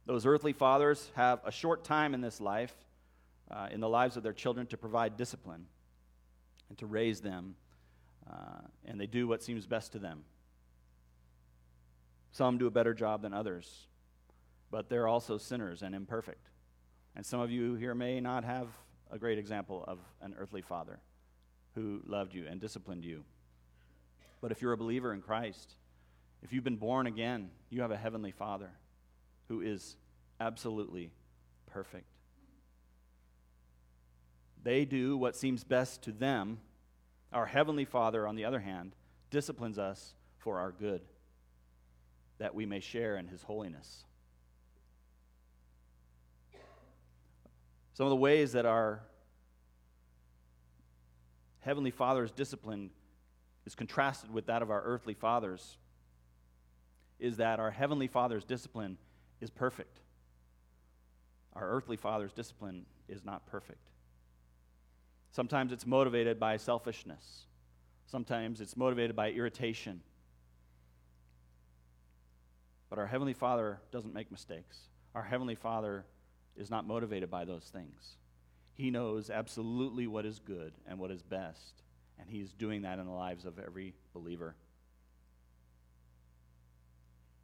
Those 0.06 0.28
earthly 0.28 0.54
fathers 0.54 1.10
have 1.16 1.40
a 1.44 1.52
short 1.52 1.84
time 1.84 2.14
in 2.14 2.22
this 2.22 2.40
life, 2.40 2.76
uh, 3.50 3.70
in 3.72 3.80
the 3.80 3.90
lives 3.90 4.18
of 4.18 4.24
their 4.24 4.34
children, 4.34 4.68
to 4.68 4.78
provide 4.78 5.18
discipline 5.18 5.66
and 6.70 6.78
to 6.78 6.86
raise 6.86 7.22
them, 7.22 7.56
uh, 8.32 8.68
and 8.86 9.02
they 9.02 9.08
do 9.08 9.28
what 9.28 9.42
seems 9.42 9.66
best 9.66 9.94
to 9.94 10.00
them. 10.00 10.26
Some 12.34 12.60
do 12.60 12.68
a 12.68 12.72
better 12.72 12.94
job 12.94 13.24
than 13.24 13.34
others, 13.34 13.88
but 14.72 14.90
they're 14.90 15.08
also 15.08 15.38
sinners 15.38 15.82
and 15.84 15.94
imperfect. 15.94 16.50
And 17.16 17.26
some 17.26 17.42
of 17.42 17.52
you 17.52 17.76
here 17.76 17.94
may 17.94 18.22
not 18.22 18.46
have 18.46 18.68
a 19.12 19.20
great 19.20 19.38
example 19.38 19.84
of 19.88 20.00
an 20.22 20.34
earthly 20.38 20.62
father 20.62 21.00
who 21.76 22.02
loved 22.06 22.34
you 22.34 22.48
and 22.48 22.60
disciplined 22.60 23.04
you. 23.04 23.24
But 24.40 24.52
if 24.52 24.62
you're 24.62 24.72
a 24.72 24.78
believer 24.78 25.14
in 25.14 25.22
Christ, 25.22 25.76
if 26.42 26.54
you've 26.54 26.64
been 26.64 26.78
born 26.78 27.06
again, 27.06 27.52
you 27.70 27.82
have 27.82 27.92
a 27.92 27.98
heavenly 27.98 28.32
Father 28.32 28.72
who 29.48 29.62
is 29.62 29.96
absolutely 30.40 31.12
perfect. 31.68 32.08
They 34.64 34.86
do 34.86 35.18
what 35.18 35.36
seems 35.36 35.64
best 35.64 36.04
to 36.04 36.12
them. 36.12 36.60
Our 37.32 37.46
heavenly 37.46 37.86
Father, 37.86 38.28
on 38.28 38.36
the 38.36 38.46
other 38.46 38.60
hand, 38.60 38.96
disciplines 39.30 39.78
us 39.78 40.14
for 40.38 40.60
our 40.60 40.72
good, 40.72 41.02
that 42.40 42.56
we 42.56 42.66
may 42.66 42.80
share 42.80 43.18
in 43.18 43.28
his 43.28 43.44
holiness. 43.44 44.06
Some 48.02 48.08
of 48.08 48.14
the 48.14 48.16
ways 48.16 48.54
that 48.54 48.66
our 48.66 49.04
Heavenly 51.60 51.92
Father's 51.92 52.32
discipline 52.32 52.90
is 53.68 53.76
contrasted 53.76 54.34
with 54.34 54.48
that 54.48 54.64
of 54.64 54.72
our 54.72 54.82
earthly 54.82 55.14
fathers 55.14 55.78
is 57.20 57.38
that 57.38 57.60
our 57.60 57.70
Heavenly 57.70 58.08
Father's 58.08 58.44
discipline 58.44 58.98
is 59.40 59.52
perfect. 59.52 60.00
Our 61.54 61.70
earthly 61.70 61.96
Father's 61.96 62.34
discipline 62.34 62.88
is 63.08 63.24
not 63.24 63.46
perfect. 63.46 63.92
Sometimes 65.30 65.72
it's 65.72 65.86
motivated 65.86 66.40
by 66.40 66.58
selfishness, 66.58 67.46
sometimes 68.08 68.62
it's 68.62 68.76
motivated 68.76 69.16
by 69.16 69.30
irritation. 69.30 70.02
But 72.90 72.98
our 72.98 73.06
Heavenly 73.06 73.34
Father 73.34 73.80
doesn't 73.92 74.12
make 74.12 74.32
mistakes. 74.32 74.80
Our 75.14 75.22
Heavenly 75.22 75.54
Father 75.54 76.04
is 76.58 76.70
not 76.70 76.86
motivated 76.86 77.30
by 77.30 77.46
those 77.46 77.70
things. 77.72 78.18
He 78.74 78.92
knows 78.92 79.30
absolutely 79.30 80.08
what 80.08 80.26
is 80.26 80.40
good 80.40 80.74
and 80.88 81.00
what 81.00 81.12
is 81.12 81.22
best, 81.22 81.82
and 82.20 82.30
He's 82.30 82.54
doing 82.54 82.84
that 82.84 83.00
in 83.00 83.06
the 83.06 83.12
lives 83.12 83.46
of 83.46 83.60
every 83.60 83.94
believer. 84.14 84.56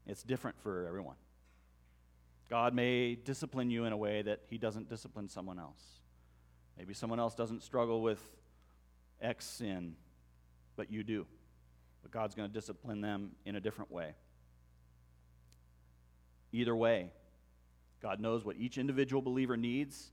It's 0.06 0.24
different 0.24 0.60
for 0.62 0.88
everyone. 0.88 1.18
God 2.50 2.74
may 2.74 3.16
discipline 3.16 3.70
you 3.70 3.86
in 3.86 3.94
a 3.94 3.98
way 3.98 4.22
that 4.22 4.42
He 4.50 4.58
doesn't 4.58 4.90
discipline 4.90 5.28
someone 5.28 5.60
else. 5.60 5.82
Maybe 6.78 6.94
someone 6.94 7.20
else 7.20 7.36
doesn't 7.36 7.64
struggle 7.64 8.02
with 8.02 8.22
X 9.22 9.46
sin, 9.46 9.96
but 10.76 10.92
you 10.92 11.04
do. 11.04 11.26
But 12.04 12.12
God's 12.12 12.36
going 12.36 12.48
to 12.48 12.54
discipline 12.54 13.02
them 13.02 13.32
in 13.46 13.56
a 13.56 13.60
different 13.60 13.92
way. 13.92 14.14
Either 16.54 16.76
way, 16.76 17.10
God 18.02 18.20
knows 18.20 18.46
what 18.46 18.58
each 18.58 18.78
individual 18.78 19.22
believer 19.22 19.58
needs, 19.58 20.12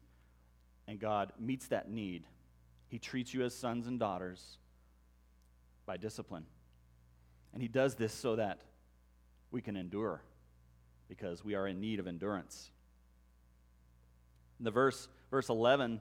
and 0.89 0.99
God 0.99 1.33
meets 1.39 1.67
that 1.69 1.91
need. 1.91 2.25
He 2.89 2.99
treats 2.99 3.35
you 3.35 3.43
as 3.45 3.55
sons 3.55 3.87
and 3.87 3.99
daughters 3.99 4.59
by 5.87 5.97
discipline. 5.97 6.47
And 7.53 7.63
He 7.63 7.69
does 7.69 7.95
this 7.95 8.13
so 8.13 8.37
that 8.37 8.61
we 9.51 9.61
can 9.61 9.77
endure, 9.77 10.23
because 11.09 11.45
we 11.45 11.55
are 11.55 11.67
in 11.67 11.81
need 11.81 12.01
of 12.01 12.07
endurance. 12.07 12.71
The 14.61 14.71
verse, 14.71 15.09
verse 15.31 15.49
11 15.49 16.01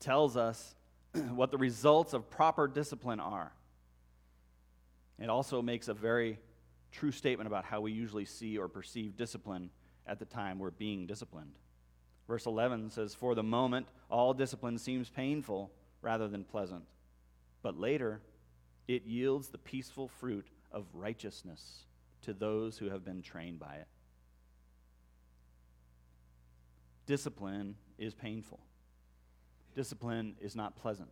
tells 0.00 0.36
us 0.36 0.74
what 1.34 1.50
the 1.50 1.58
results 1.58 2.14
of 2.14 2.30
proper 2.30 2.66
discipline 2.66 3.20
are. 3.20 3.52
It 5.18 5.28
also 5.28 5.62
makes 5.62 5.88
a 5.88 5.94
very 5.94 6.38
true 6.90 7.12
statement 7.12 7.46
about 7.46 7.64
how 7.64 7.80
we 7.80 7.92
usually 7.92 8.24
see 8.24 8.58
or 8.58 8.68
perceive 8.68 9.16
discipline 9.16 9.70
at 10.06 10.18
the 10.18 10.24
time 10.24 10.58
we're 10.58 10.70
being 10.70 11.06
disciplined. 11.06 11.52
Verse 12.26 12.46
11 12.46 12.90
says, 12.90 13.14
For 13.14 13.34
the 13.34 13.42
moment, 13.42 13.86
all 14.10 14.34
discipline 14.34 14.78
seems 14.78 15.10
painful 15.10 15.70
rather 16.00 16.28
than 16.28 16.44
pleasant, 16.44 16.84
but 17.62 17.78
later 17.78 18.20
it 18.88 19.04
yields 19.04 19.48
the 19.48 19.58
peaceful 19.58 20.08
fruit 20.08 20.46
of 20.70 20.86
righteousness 20.92 21.84
to 22.22 22.32
those 22.32 22.78
who 22.78 22.90
have 22.90 23.04
been 23.04 23.22
trained 23.22 23.58
by 23.58 23.74
it. 23.74 23.88
Discipline 27.06 27.76
is 27.98 28.14
painful, 28.14 28.60
discipline 29.74 30.34
is 30.40 30.56
not 30.56 30.76
pleasant. 30.76 31.10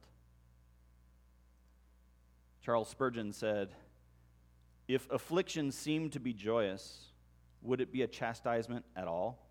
Charles 2.62 2.88
Spurgeon 2.88 3.32
said, 3.32 3.70
If 4.86 5.10
affliction 5.10 5.72
seemed 5.72 6.12
to 6.12 6.20
be 6.20 6.32
joyous, 6.32 7.09
would 7.62 7.80
it 7.80 7.92
be 7.92 8.02
a 8.02 8.06
chastisement 8.06 8.84
at 8.96 9.06
all? 9.06 9.46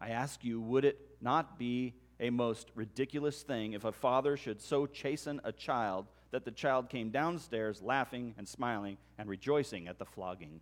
I 0.00 0.10
ask 0.10 0.44
you, 0.44 0.60
would 0.60 0.84
it 0.84 0.98
not 1.20 1.58
be 1.58 1.94
a 2.20 2.30
most 2.30 2.70
ridiculous 2.74 3.42
thing 3.42 3.72
if 3.72 3.84
a 3.84 3.92
father 3.92 4.36
should 4.36 4.60
so 4.60 4.86
chasten 4.86 5.40
a 5.44 5.52
child 5.52 6.06
that 6.30 6.44
the 6.44 6.50
child 6.50 6.88
came 6.88 7.10
downstairs 7.10 7.82
laughing 7.82 8.34
and 8.36 8.46
smiling 8.46 8.98
and 9.18 9.28
rejoicing 9.28 9.88
at 9.88 9.98
the 9.98 10.04
flogging? 10.04 10.60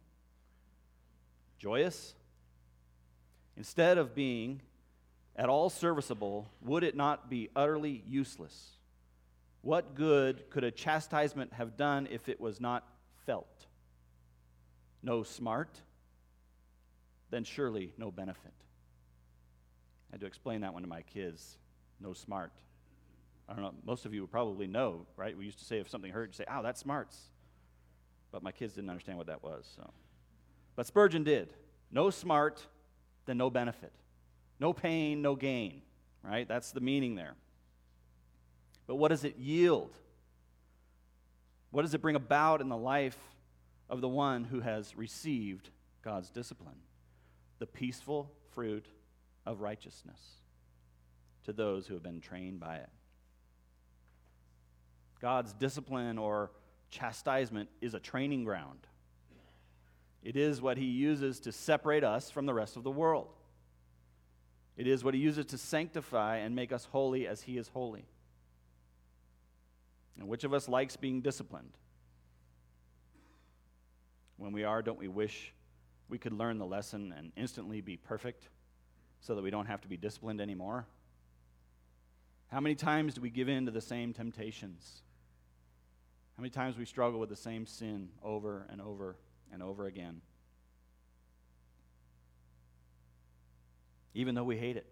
Joyous? 1.59 2.15
Instead 3.57 3.99
of 3.99 4.15
being 4.15 4.63
at 5.37 5.49
all 5.49 5.71
serviceable, 5.71 6.49
would 6.63 6.85
it 6.85 6.97
not 6.97 7.31
be 7.31 7.51
utterly 7.57 8.03
useless? 8.07 8.73
What 9.63 9.95
good 9.95 10.51
could 10.51 10.65
a 10.65 10.71
chastisement 10.71 11.53
have 11.55 11.77
done 11.77 12.07
if 12.11 12.29
it 12.29 12.41
was 12.41 12.61
not 12.61 12.87
felt? 13.27 13.67
No 15.05 15.23
smart, 15.23 15.69
then 17.31 17.45
surely 17.45 17.93
no 17.99 18.11
benefit. 18.11 18.55
I 20.11 20.15
had 20.15 20.21
to 20.23 20.27
explain 20.27 20.63
that 20.63 20.73
one 20.73 20.83
to 20.83 20.89
my 20.89 21.03
kids. 21.03 21.59
No 22.01 22.15
smart. 22.15 22.53
I 23.47 23.53
don't 23.53 23.63
know, 23.63 23.75
most 23.85 24.07
of 24.07 24.15
you 24.15 24.27
probably 24.27 24.67
know, 24.67 25.05
right? 25.19 25.37
We 25.37 25.45
used 25.45 25.59
to 25.59 25.65
say 25.67 25.79
if 25.79 25.91
something 25.91 26.11
hurt, 26.11 26.31
you 26.31 26.33
say, 26.33 26.47
oh, 26.51 26.63
that 26.63 26.79
smarts. 26.79 27.19
But 28.33 28.43
my 28.43 28.51
kids 28.51 28.73
didn't 28.73 28.89
understand 28.89 29.19
what 29.19 29.27
that 29.27 29.43
was. 29.43 29.71
So. 29.77 29.91
But 30.75 30.87
Spurgeon 30.87 31.23
did. 31.23 31.53
No 31.93 32.09
smart, 32.09 32.67
then 33.27 33.37
no 33.37 33.51
benefit. 33.51 33.93
No 34.59 34.73
pain, 34.73 35.21
no 35.21 35.37
gain, 35.37 35.83
right? 36.23 36.49
That's 36.49 36.73
the 36.73 36.81
meaning 36.81 37.15
there. 37.15 37.35
But 38.87 38.95
what 38.95 39.09
does 39.09 39.25
it 39.25 39.37
yield? 39.37 39.95
What 41.73 41.83
does 41.83 41.93
it 41.93 42.01
bring 42.01 42.17
about 42.17 42.63
in 42.63 42.71
the 42.71 42.77
life 42.77 43.19
of 43.89 44.01
the 44.01 44.09
one 44.09 44.45
who 44.45 44.61
has 44.61 44.97
received 44.97 45.71
God's 46.03 46.31
discipline? 46.31 46.77
The 47.59 47.67
peaceful 47.67 48.31
fruit 48.53 48.87
of 49.47 49.61
righteousness 49.61 50.21
to 51.45 51.53
those 51.53 51.87
who 51.87 51.95
have 51.95 52.03
been 52.03 52.21
trained 52.21 52.61
by 52.61 52.77
it. 52.77 52.89
God's 55.21 55.53
discipline 55.53 56.19
or 56.19 56.51
chastisement 56.91 57.69
is 57.81 57.95
a 57.95 58.01
training 58.01 58.45
ground. 58.45 58.87
It 60.23 60.37
is 60.37 60.63
what 60.63 60.79
he 60.79 60.87
uses 60.87 61.41
to 61.41 61.53
separate 61.53 62.05
us 62.05 62.31
from 62.31 62.47
the 62.47 62.55
rest 62.55 62.77
of 62.77 62.83
the 62.83 62.91
world. 62.91 63.29
It 64.77 64.87
is 64.87 65.05
what 65.05 65.15
he 65.15 65.21
uses 65.21 65.47
to 65.47 65.59
sanctify 65.59 66.39
and 66.39 66.57
make 66.57 66.73
us 66.73 66.89
holy 66.91 67.27
as 67.27 67.43
he 67.43 67.59
is 67.59 67.69
holy. 67.69 68.07
And 70.19 70.29
which 70.29 70.45
of 70.45 70.55
us 70.55 70.69
likes 70.69 70.97
being 70.97 71.21
disciplined? 71.21 71.73
When 74.45 74.53
we 74.53 74.65
are, 74.65 74.83
don't 74.83 74.99
we 74.99 75.09
wish 75.09 75.55
we 76.11 76.19
could 76.19 76.35
learn 76.35 76.59
the 76.59 76.67
lesson 76.67 77.15
and 77.17 77.33
instantly 77.35 77.81
be 77.81 77.97
perfect 77.97 78.51
so 79.23 79.35
that 79.35 79.41
we 79.41 79.49
don't 79.49 79.65
have 79.65 79.81
to 79.81 79.89
be 79.89 79.97
disciplined 79.97 80.39
anymore? 80.39 80.85
How 82.49 82.61
many 82.61 82.75
times 82.75 83.15
do 83.15 83.23
we 83.23 83.31
give 83.31 83.49
in 83.49 83.65
to 83.65 83.71
the 83.71 83.81
same 83.81 84.13
temptations? 84.13 85.01
How 86.37 86.43
many 86.43 86.51
times 86.51 86.77
we 86.77 86.85
struggle 86.85 87.19
with 87.19 87.31
the 87.31 87.37
same 87.37 87.67
sin 87.67 88.11
over 88.23 88.67
and 88.69 88.83
over 88.83 89.17
and 89.51 89.63
over 89.63 89.87
again? 89.87 90.21
Even 94.13 94.35
though 94.35 94.45
we 94.45 94.59
hate 94.59 94.77
it, 94.77 94.87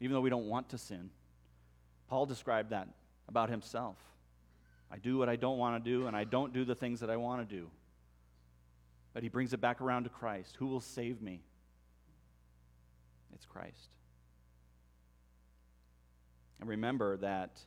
even 0.00 0.14
though 0.14 0.20
we 0.20 0.30
don't 0.30 0.48
want 0.48 0.70
to 0.70 0.78
sin. 0.78 1.10
Paul 2.08 2.26
described 2.26 2.70
that 2.70 2.88
about 3.28 3.50
himself. 3.50 3.98
I 4.90 4.98
do 4.98 5.16
what 5.16 5.28
I 5.28 5.36
don't 5.36 5.58
want 5.58 5.84
to 5.84 5.88
do, 5.88 6.08
and 6.08 6.16
I 6.16 6.24
don't 6.24 6.52
do 6.52 6.64
the 6.64 6.74
things 6.74 6.98
that 6.98 7.08
I 7.08 7.16
want 7.16 7.48
to 7.48 7.56
do. 7.56 7.70
But 9.14 9.22
he 9.22 9.28
brings 9.28 9.52
it 9.52 9.60
back 9.60 9.80
around 9.80 10.04
to 10.04 10.10
Christ. 10.10 10.56
Who 10.58 10.66
will 10.66 10.80
save 10.80 11.22
me? 11.22 11.40
It's 13.32 13.46
Christ. 13.46 13.88
And 16.60 16.68
remember 16.68 17.16
that 17.18 17.60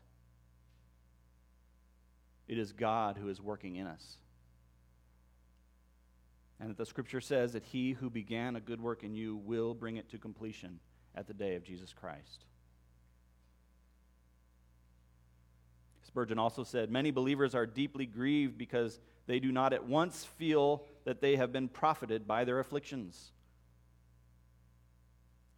it 2.47 2.57
is 2.57 2.73
God 2.73 3.17
who 3.17 3.29
is 3.29 3.41
working 3.41 3.77
in 3.77 3.87
us. 3.87 4.17
And 6.59 6.69
that 6.69 6.77
the 6.77 6.85
scripture 6.85 7.21
says 7.21 7.53
that 7.53 7.63
he 7.63 7.93
who 7.93 8.09
began 8.09 8.55
a 8.55 8.61
good 8.61 8.81
work 8.81 9.03
in 9.03 9.13
you 9.13 9.37
will 9.37 9.73
bring 9.73 9.97
it 9.97 10.09
to 10.09 10.17
completion 10.17 10.79
at 11.15 11.27
the 11.27 11.33
day 11.33 11.55
of 11.55 11.63
Jesus 11.63 11.93
Christ. 11.93 12.45
Spurgeon 16.07 16.39
also 16.39 16.63
said 16.63 16.89
Many 16.89 17.11
believers 17.11 17.53
are 17.53 17.67
deeply 17.67 18.05
grieved 18.05 18.57
because 18.57 18.99
they 19.27 19.39
do 19.39 19.51
not 19.51 19.73
at 19.73 19.85
once 19.85 20.23
feel 20.23 20.83
that 21.03 21.21
they 21.21 21.35
have 21.35 21.51
been 21.51 21.67
profited 21.67 22.25
by 22.25 22.45
their 22.45 22.59
afflictions. 22.59 23.31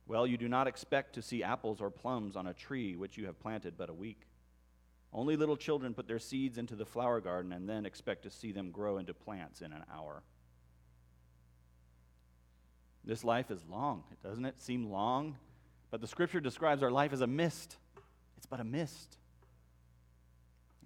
Well, 0.08 0.26
you 0.26 0.38
do 0.38 0.50
not 0.50 0.68
expect 0.68 1.14
to 1.14 1.22
see 1.22 1.44
apples 1.44 1.80
or 1.80 1.92
plums 1.92 2.36
on 2.36 2.48
a 2.48 2.54
tree 2.54 2.96
which 2.96 3.16
you 3.16 3.28
have 3.28 3.40
planted 3.40 3.76
but 3.78 3.90
a 3.90 3.94
week. 3.94 4.22
Only 5.14 5.36
little 5.36 5.56
children 5.56 5.94
put 5.94 6.08
their 6.08 6.20
seeds 6.20 6.58
into 6.58 6.76
the 6.76 6.86
flower 6.86 7.22
garden 7.22 7.54
and 7.54 7.70
then 7.70 7.86
expect 7.86 8.24
to 8.24 8.32
see 8.32 8.52
them 8.52 8.72
grow 8.72 8.98
into 8.98 9.14
plants 9.14 9.62
in 9.62 9.72
an 9.72 9.84
hour. 9.94 10.24
This 13.06 13.24
life 13.24 13.52
is 13.52 13.64
long, 13.70 14.04
doesn't 14.24 14.46
it 14.46 14.62
seem 14.62 14.90
long? 14.90 15.36
But 15.92 16.02
the 16.02 16.08
scripture 16.08 16.40
describes 16.40 16.82
our 16.84 16.92
life 16.92 17.14
as 17.14 17.22
a 17.22 17.28
mist. 17.28 17.78
It's 18.38 18.46
but 18.48 18.60
a 18.60 18.64
mist. 18.64 19.18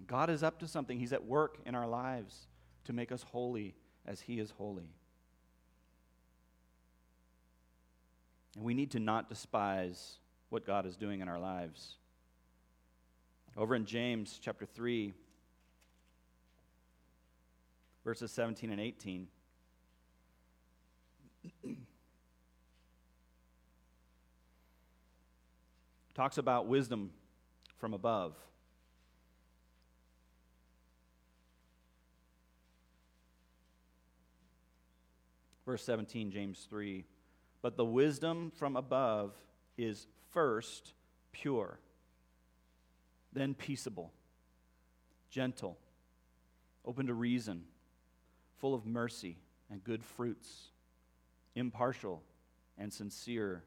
God 0.06 0.28
is 0.28 0.42
up 0.42 0.58
to 0.60 0.68
something. 0.68 0.98
He's 0.98 1.12
at 1.14 1.24
work 1.24 1.58
in 1.64 1.74
our 1.74 1.86
lives 1.86 2.46
to 2.84 2.92
make 2.92 3.12
us 3.12 3.22
holy 3.22 3.74
as 4.06 4.20
He 4.20 4.38
is 4.38 4.50
holy. 4.50 4.90
And 8.56 8.64
we 8.64 8.74
need 8.74 8.92
to 8.92 9.00
not 9.00 9.28
despise 9.28 10.18
what 10.50 10.66
God 10.66 10.86
is 10.86 10.96
doing 10.96 11.20
in 11.20 11.28
our 11.28 11.38
lives. 11.38 11.96
Over 13.56 13.74
in 13.74 13.84
James 13.86 14.38
chapter 14.42 14.66
3, 14.66 15.12
verses 18.04 18.30
17 18.30 18.70
and 18.70 18.80
18. 18.80 19.26
talks 26.14 26.38
about 26.38 26.66
wisdom 26.66 27.10
from 27.76 27.92
above. 27.92 28.34
Verse 35.64 35.82
17, 35.84 36.30
James 36.30 36.66
3. 36.68 37.04
But 37.62 37.76
the 37.76 37.84
wisdom 37.84 38.52
from 38.54 38.76
above 38.76 39.32
is 39.76 40.06
first 40.30 40.92
pure 41.32 41.78
then 43.34 43.52
peaceable, 43.52 44.12
gentle, 45.28 45.76
open 46.84 47.08
to 47.08 47.14
reason, 47.14 47.64
full 48.56 48.74
of 48.74 48.86
mercy 48.86 49.36
and 49.70 49.82
good 49.82 50.04
fruits, 50.04 50.68
impartial 51.54 52.22
and 52.78 52.92
sincere, 52.92 53.64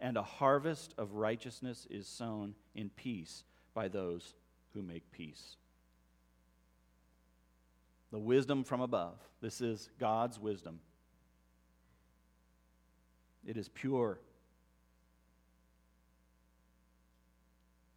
and 0.00 0.16
a 0.16 0.22
harvest 0.22 0.94
of 0.98 1.14
righteousness 1.14 1.86
is 1.90 2.08
sown 2.08 2.54
in 2.74 2.90
peace 2.90 3.44
by 3.74 3.88
those 3.88 4.34
who 4.72 4.82
make 4.82 5.10
peace. 5.12 5.56
The 8.10 8.18
wisdom 8.18 8.64
from 8.64 8.80
above. 8.80 9.18
This 9.40 9.60
is 9.60 9.90
God's 9.98 10.38
wisdom. 10.38 10.80
It 13.46 13.56
is 13.56 13.68
pure. 13.68 14.18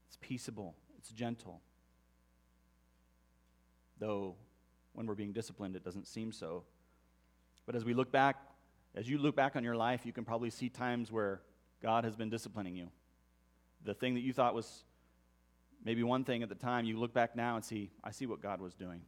It's 0.07 0.17
peaceable. 0.21 0.75
It's 0.97 1.09
gentle. 1.09 1.61
Though 3.99 4.35
when 4.93 5.05
we're 5.07 5.15
being 5.15 5.31
disciplined, 5.31 5.75
it 5.75 5.83
doesn't 5.83 6.07
seem 6.07 6.31
so. 6.31 6.63
But 7.65 7.75
as 7.75 7.85
we 7.85 7.93
look 7.93 8.11
back, 8.11 8.37
as 8.95 9.07
you 9.07 9.17
look 9.17 9.35
back 9.35 9.55
on 9.55 9.63
your 9.63 9.75
life, 9.75 10.05
you 10.05 10.13
can 10.13 10.25
probably 10.25 10.49
see 10.49 10.69
times 10.69 11.11
where 11.11 11.41
God 11.81 12.03
has 12.03 12.15
been 12.15 12.29
disciplining 12.29 12.75
you. 12.75 12.89
The 13.85 13.93
thing 13.93 14.15
that 14.15 14.21
you 14.21 14.33
thought 14.33 14.55
was 14.55 14.83
maybe 15.83 16.03
one 16.03 16.23
thing 16.23 16.43
at 16.43 16.49
the 16.49 16.55
time, 16.55 16.85
you 16.85 16.97
look 16.99 17.13
back 17.13 17.35
now 17.35 17.55
and 17.55 17.63
see, 17.63 17.91
I 18.03 18.11
see 18.11 18.25
what 18.25 18.41
God 18.41 18.59
was 18.59 18.73
doing. 18.73 19.01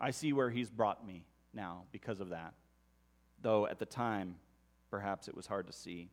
I 0.00 0.10
see 0.10 0.32
where 0.32 0.50
He's 0.50 0.70
brought 0.70 1.06
me 1.06 1.24
now 1.54 1.84
because 1.92 2.20
of 2.20 2.30
that. 2.30 2.54
Though 3.40 3.66
at 3.66 3.78
the 3.78 3.86
time, 3.86 4.36
perhaps 4.96 5.28
it 5.28 5.36
was 5.36 5.46
hard 5.46 5.66
to 5.66 5.74
see. 5.74 6.08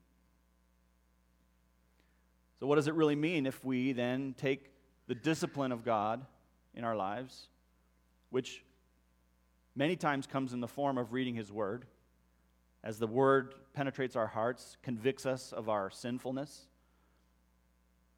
So, 2.60 2.68
what 2.68 2.76
does 2.76 2.88
it 2.90 2.96
really 2.96 3.16
mean 3.16 3.46
if 3.46 3.64
we 3.64 3.94
then 3.94 4.36
take 4.38 4.72
the 5.08 5.16
discipline 5.16 5.72
of 5.72 5.86
God 5.86 6.26
in 6.76 6.84
our 6.84 6.94
lives, 6.94 7.48
which 8.30 8.62
many 9.74 9.96
times 9.96 10.28
comes 10.28 10.52
in 10.52 10.60
the 10.60 10.68
form 10.68 10.98
of 10.98 11.14
reading 11.14 11.34
His 11.34 11.50
Word. 11.50 11.86
As 12.84 13.00
the 13.00 13.08
Word 13.08 13.56
penetrates 13.74 14.18
our 14.18 14.28
hearts, 14.28 14.76
convicts 14.84 15.26
us 15.26 15.54
of 15.54 15.70
our 15.70 15.90
sinfulness, 15.90 16.68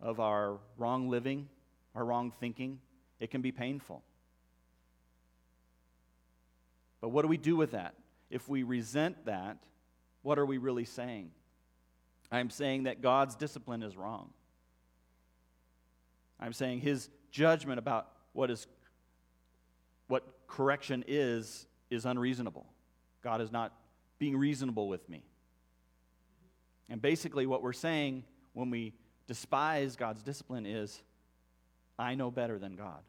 of 0.02 0.20
our 0.20 0.58
wrong 0.80 1.10
living, 1.10 1.48
our 1.94 2.04
wrong 2.04 2.32
thinking, 2.32 2.80
it 3.20 3.30
can 3.30 3.44
be 3.44 3.52
painful. 3.52 4.02
But 7.02 7.10
what 7.10 7.22
do 7.22 7.28
we 7.28 7.38
do 7.38 7.56
with 7.56 7.70
that? 7.74 7.94
If 8.32 8.50
we 8.50 8.64
resent 8.64 9.28
that, 9.28 9.58
what 10.26 10.40
are 10.40 10.46
we 10.46 10.58
really 10.58 10.86
saying? 10.86 11.30
I'm 12.32 12.50
saying 12.50 12.84
that 12.84 13.00
God's 13.00 13.36
discipline 13.36 13.84
is 13.84 13.96
wrong. 13.96 14.32
I'm 16.40 16.52
saying 16.52 16.82
his 16.82 17.10
judgment 17.30 17.78
about 17.78 18.08
what 18.34 18.50
is 18.50 18.66
what 20.08 20.24
correction 20.48 21.04
is 21.08 21.68
is 21.92 22.08
unreasonable. 22.08 22.66
God 23.24 23.40
is 23.40 23.52
not 23.52 23.72
being 24.18 24.36
reasonable 24.36 24.90
with 24.90 25.08
me. 25.08 25.24
And 26.90 27.00
basically 27.00 27.46
what 27.46 27.62
we're 27.62 27.72
saying 27.72 28.24
when 28.54 28.72
we 28.72 28.94
despise 29.28 29.96
God's 29.96 30.24
discipline 30.24 30.66
is 30.66 31.04
I 32.00 32.16
know 32.16 32.32
better 32.32 32.58
than 32.58 32.76
God. 32.76 33.02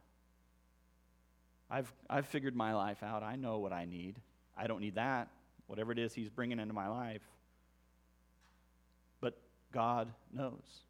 I've, 1.70 1.90
I've 2.11 2.26
figured 2.26 2.55
my 2.55 2.74
life 2.74 3.02
out. 3.02 3.22
I 3.22 3.37
know 3.37 3.59
what 3.59 3.72
I 3.72 3.87
need. 3.87 4.16
I 4.57 4.66
don't 4.66 4.81
need 4.81 4.94
that, 4.96 5.29
whatever 5.66 5.92
it 5.92 5.98
is 5.98 6.14
He's 6.14 6.31
bringing 6.31 6.59
into 6.59 6.74
my 6.74 6.88
life. 6.88 7.22
But 9.20 9.38
God 9.72 10.12
knows. 10.33 10.85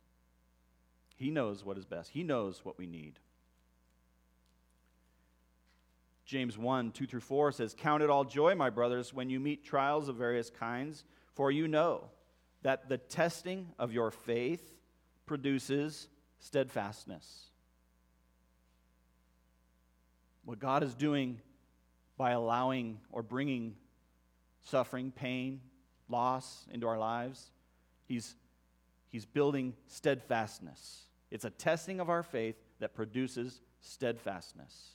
He 1.17 1.31
knows 1.31 1.65
what 1.65 1.79
is 1.79 1.85
best, 1.85 2.11
He 2.11 2.23
knows 2.23 2.65
what 2.65 2.79
we 2.79 2.87
need. 2.87 3.19
James 6.27 6.59
1 6.59 6.91
2 6.91 7.07
through 7.07 7.21
4 7.21 7.53
says, 7.53 7.75
Count 7.79 8.03
it 8.03 8.11
all 8.11 8.25
joy, 8.25 8.55
my 8.55 8.69
brothers, 8.69 9.15
when 9.15 9.31
you 9.31 9.39
meet 9.39 9.65
trials 9.65 10.09
of 10.09 10.17
various 10.17 10.51
kinds, 10.51 11.05
for 11.35 11.53
you 11.53 11.69
know 11.69 12.11
that 12.63 12.89
the 12.89 12.99
testing 12.99 13.69
of 13.79 13.93
your 13.93 14.11
faith 14.11 14.75
produces 15.25 16.09
steadfastness. 16.41 17.51
What 20.45 20.59
God 20.59 20.83
is 20.83 20.95
doing 20.95 21.41
by 22.17 22.33
allowing 22.33 22.99
or 23.13 23.23
bringing 23.23 23.77
suffering, 24.67 25.11
pain, 25.11 25.61
loss 26.09 26.67
into 26.71 26.87
our 26.87 26.99
lives, 26.99 27.51
He's, 28.07 28.37
he's 29.09 29.27
building 29.27 29.75
steadfastness. 29.89 31.03
It's 31.31 31.45
a 31.45 31.51
testing 31.51 32.01
of 32.01 32.09
our 32.09 32.23
faith 32.23 32.55
that 32.79 32.95
produces 32.95 33.61
steadfastness. 33.81 34.93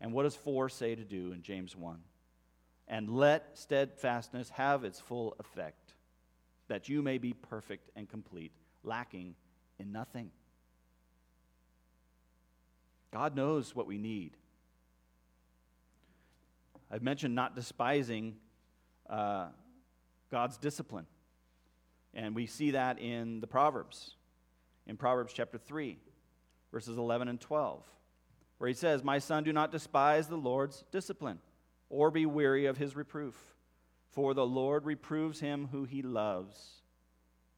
And 0.00 0.12
what 0.12 0.22
does 0.22 0.34
4 0.34 0.68
say 0.68 0.94
to 0.94 1.04
do 1.04 1.32
in 1.32 1.42
James 1.42 1.76
1? 1.76 1.98
And 2.88 3.10
let 3.10 3.58
steadfastness 3.58 4.50
have 4.50 4.84
its 4.84 5.00
full 5.00 5.36
effect, 5.38 5.94
that 6.68 6.88
you 6.88 7.02
may 7.02 7.18
be 7.18 7.32
perfect 7.32 7.90
and 7.96 8.08
complete, 8.08 8.52
lacking 8.82 9.34
in 9.78 9.92
nothing. 9.92 10.30
God 13.12 13.36
knows 13.36 13.76
what 13.76 13.86
we 13.86 13.98
need. 13.98 14.36
I've 16.90 17.02
mentioned 17.02 17.34
not 17.34 17.54
despising 17.54 18.36
uh, 19.08 19.46
God's 20.30 20.56
discipline. 20.56 21.06
And 22.14 22.34
we 22.34 22.46
see 22.46 22.72
that 22.72 22.98
in 22.98 23.40
the 23.40 23.46
Proverbs, 23.46 24.14
in 24.86 24.96
Proverbs 24.96 25.32
chapter 25.32 25.58
3, 25.58 25.98
verses 26.72 26.96
11 26.96 27.28
and 27.28 27.40
12 27.40 27.84
where 28.58 28.68
he 28.68 28.74
says, 28.74 29.04
My 29.04 29.18
son, 29.18 29.44
do 29.44 29.52
not 29.52 29.72
despise 29.72 30.28
the 30.28 30.36
Lord's 30.36 30.84
discipline, 30.90 31.38
or 31.90 32.10
be 32.10 32.26
weary 32.26 32.66
of 32.66 32.78
his 32.78 32.96
reproof. 32.96 33.34
For 34.12 34.32
the 34.32 34.46
Lord 34.46 34.84
reproves 34.84 35.40
him 35.40 35.68
who 35.72 35.84
he 35.84 36.02
loves, 36.02 36.80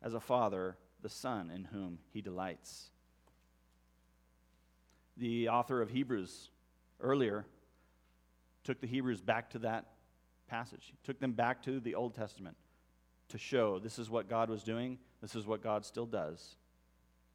as 0.02 0.14
a 0.14 0.20
father 0.20 0.76
the 1.02 1.08
son 1.08 1.50
in 1.54 1.64
whom 1.64 1.98
he 2.12 2.22
delights. 2.22 2.90
The 5.16 5.48
author 5.48 5.80
of 5.82 5.90
Hebrews 5.90 6.50
earlier 7.00 7.46
took 8.64 8.80
the 8.80 8.86
Hebrews 8.86 9.20
back 9.20 9.50
to 9.50 9.60
that 9.60 9.86
passage, 10.46 10.84
he 10.86 10.98
took 11.04 11.20
them 11.20 11.32
back 11.32 11.62
to 11.64 11.80
the 11.80 11.94
Old 11.94 12.14
Testament 12.14 12.56
to 13.28 13.38
show 13.38 13.78
this 13.78 13.98
is 13.98 14.08
what 14.08 14.28
God 14.28 14.48
was 14.48 14.62
doing, 14.62 14.98
this 15.20 15.34
is 15.34 15.46
what 15.46 15.62
God 15.62 15.84
still 15.84 16.06
does. 16.06 16.56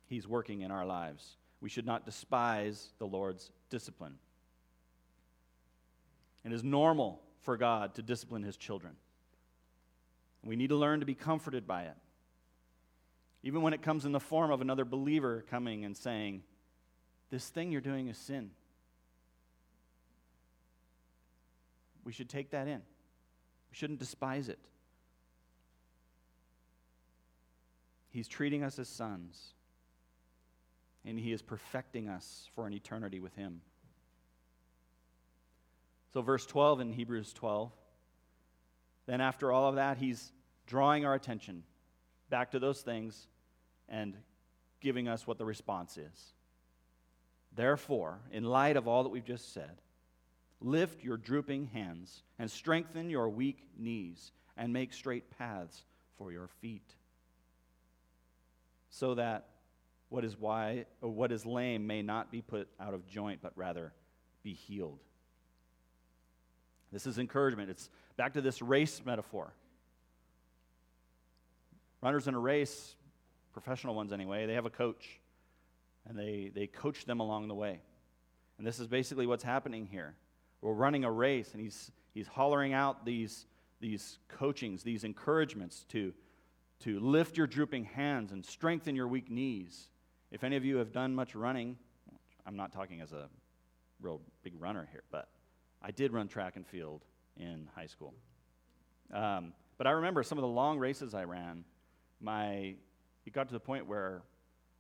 He's 0.08 0.28
working 0.28 0.62
in 0.62 0.72
our 0.72 0.86
lives. 0.86 1.38
We 1.62 1.70
should 1.70 1.86
not 1.86 2.06
despise 2.06 2.90
the 2.98 3.06
Lord's 3.06 3.52
discipline. 3.70 4.16
It 6.44 6.52
is 6.52 6.64
normal 6.64 7.22
for 7.42 7.56
God 7.56 7.96
to 7.96 8.02
discipline 8.02 8.44
his 8.44 8.58
children. 8.58 8.94
We 10.44 10.56
need 10.56 10.70
to 10.70 10.76
learn 10.76 11.02
to 11.02 11.06
be 11.06 11.14
comforted 11.14 11.68
by 11.68 11.84
it. 11.84 11.96
Even 13.44 13.62
when 13.62 13.74
it 13.74 13.82
comes 13.82 14.06
in 14.06 14.12
the 14.12 14.20
form 14.20 14.52
of 14.52 14.62
another 14.62 14.86
believer 14.86 15.46
coming 15.50 15.86
and 15.86 15.96
saying, 15.96 16.44
This 17.30 17.48
thing 17.48 17.72
you're 17.72 17.82
doing 17.82 18.08
is 18.08 18.18
sin. 18.18 18.52
We 22.04 22.12
should 22.12 22.30
take 22.30 22.52
that 22.52 22.68
in. 22.68 22.82
We 23.72 23.78
shouldn't 23.78 24.00
despise 24.00 24.50
it. 24.50 24.60
He's 28.10 28.28
treating 28.28 28.64
us 28.64 28.78
as 28.78 28.90
sons 28.90 29.54
and 31.06 31.18
He 31.18 31.32
is 31.32 31.42
perfecting 31.42 32.08
us 32.10 32.50
for 32.56 32.68
an 32.68 32.74
eternity 32.74 33.20
with 33.20 33.36
Him. 33.36 33.62
So, 36.14 36.22
verse 36.22 36.46
12 36.46 36.82
in 36.82 36.94
Hebrews 36.94 37.34
12, 37.34 37.72
then 39.08 39.22
after 39.22 39.52
all 39.52 39.70
of 39.70 39.76
that, 39.76 39.98
He's 39.98 40.32
drawing 40.68 41.06
our 41.06 41.14
attention 41.14 41.64
back 42.30 42.52
to 42.52 42.60
those 42.60 42.82
things 42.82 43.28
and 43.90 44.16
giving 44.80 45.08
us 45.08 45.26
what 45.26 45.38
the 45.38 45.46
response 45.46 45.98
is. 45.98 46.34
Therefore, 47.54 48.20
in 48.32 48.44
light 48.44 48.78
of 48.78 48.88
all 48.88 49.04
that 49.04 49.10
we've 49.10 49.26
just 49.26 49.54
said, 49.54 49.82
lift 50.62 51.04
your 51.04 51.18
drooping 51.18 51.66
hands 51.68 52.24
and 52.40 52.50
strengthen 52.50 53.10
your 53.10 53.28
weak 53.30 53.68
knees 53.78 54.32
and 54.56 54.72
make 54.72 54.94
straight 54.94 55.30
paths 55.38 55.84
for 56.18 56.32
your 56.32 56.48
feet, 56.62 56.94
so 58.90 59.16
that 59.16 59.48
what 60.10 60.24
is 60.24 60.38
why 60.38 60.86
or 61.02 61.10
what 61.10 61.32
is 61.32 61.46
lame 61.46 61.88
may 61.88 62.02
not 62.02 62.32
be 62.32 62.42
put 62.42 62.68
out 62.80 62.94
of 62.94 63.08
joint, 63.08 63.40
but 63.42 63.54
rather 63.56 63.94
be 64.44 64.54
healed. 64.54 65.00
This 66.92 67.08
is 67.08 67.18
encouragement. 67.18 67.70
It's 67.70 67.90
back 68.18 68.34
to 68.34 68.42
this 68.42 68.62
race 68.62 69.02
metaphor. 69.06 69.54
Runners 72.02 72.28
in 72.28 72.34
a 72.34 72.40
race, 72.40 72.96
professional 73.54 73.96
ones 73.96 74.12
anyway, 74.12 74.46
they 74.46 74.56
have 74.56 74.66
a 74.66 74.72
coach, 74.72 75.22
and 76.08 76.18
they, 76.18 76.52
they 76.54 76.68
coach 76.68 77.06
them 77.06 77.20
along 77.20 77.48
the 77.48 77.56
way. 77.56 77.80
And 78.58 78.68
this 78.68 78.80
is 78.80 78.88
basically 78.88 79.26
what's 79.26 79.44
happening 79.44 79.88
here. 79.90 80.16
We're 80.62 80.74
running 80.74 81.04
a 81.04 81.12
race, 81.12 81.54
and 81.54 81.62
he's, 81.62 81.92
he's 82.14 82.28
hollering 82.28 82.74
out 82.74 83.06
these, 83.06 83.46
these 83.80 84.20
coachings, 84.28 84.84
these 84.84 85.04
encouragements 85.04 85.86
to, 85.90 86.14
to 86.82 87.00
lift 87.00 87.38
your 87.38 87.48
drooping 87.48 87.86
hands 87.86 88.32
and 88.32 88.46
strengthen 88.46 88.96
your 88.96 89.08
weak 89.08 89.30
knees 89.30 89.90
if 90.32 90.46
any 90.46 90.56
of 90.56 90.64
you 90.64 90.78
have 90.78 90.94
done 90.94 91.14
much 91.14 91.36
running, 91.36 91.78
I'm 92.46 92.56
not 92.56 92.72
talking 92.72 93.02
as 93.02 93.12
a 93.12 93.28
real 94.02 94.22
big 94.44 94.54
runner 94.60 94.88
here, 94.92 95.04
but 95.12 95.28
I 95.82 95.92
did 95.92 96.14
run 96.14 96.30
track 96.30 96.56
and 96.56 96.66
field 96.66 97.04
in 97.38 97.68
high 97.76 97.86
school. 97.86 98.14
Um, 99.14 99.54
but 99.78 99.88
I 99.88 99.92
remember 99.92 100.24
some 100.24 100.38
of 100.38 100.42
the 100.42 100.48
long 100.48 100.80
races 100.80 101.14
I 101.14 101.26
ran, 101.26 101.66
my, 102.22 102.76
it 103.26 103.34
got 103.34 103.48
to 103.50 103.54
the 103.54 103.60
point 103.60 103.88
where 103.88 104.22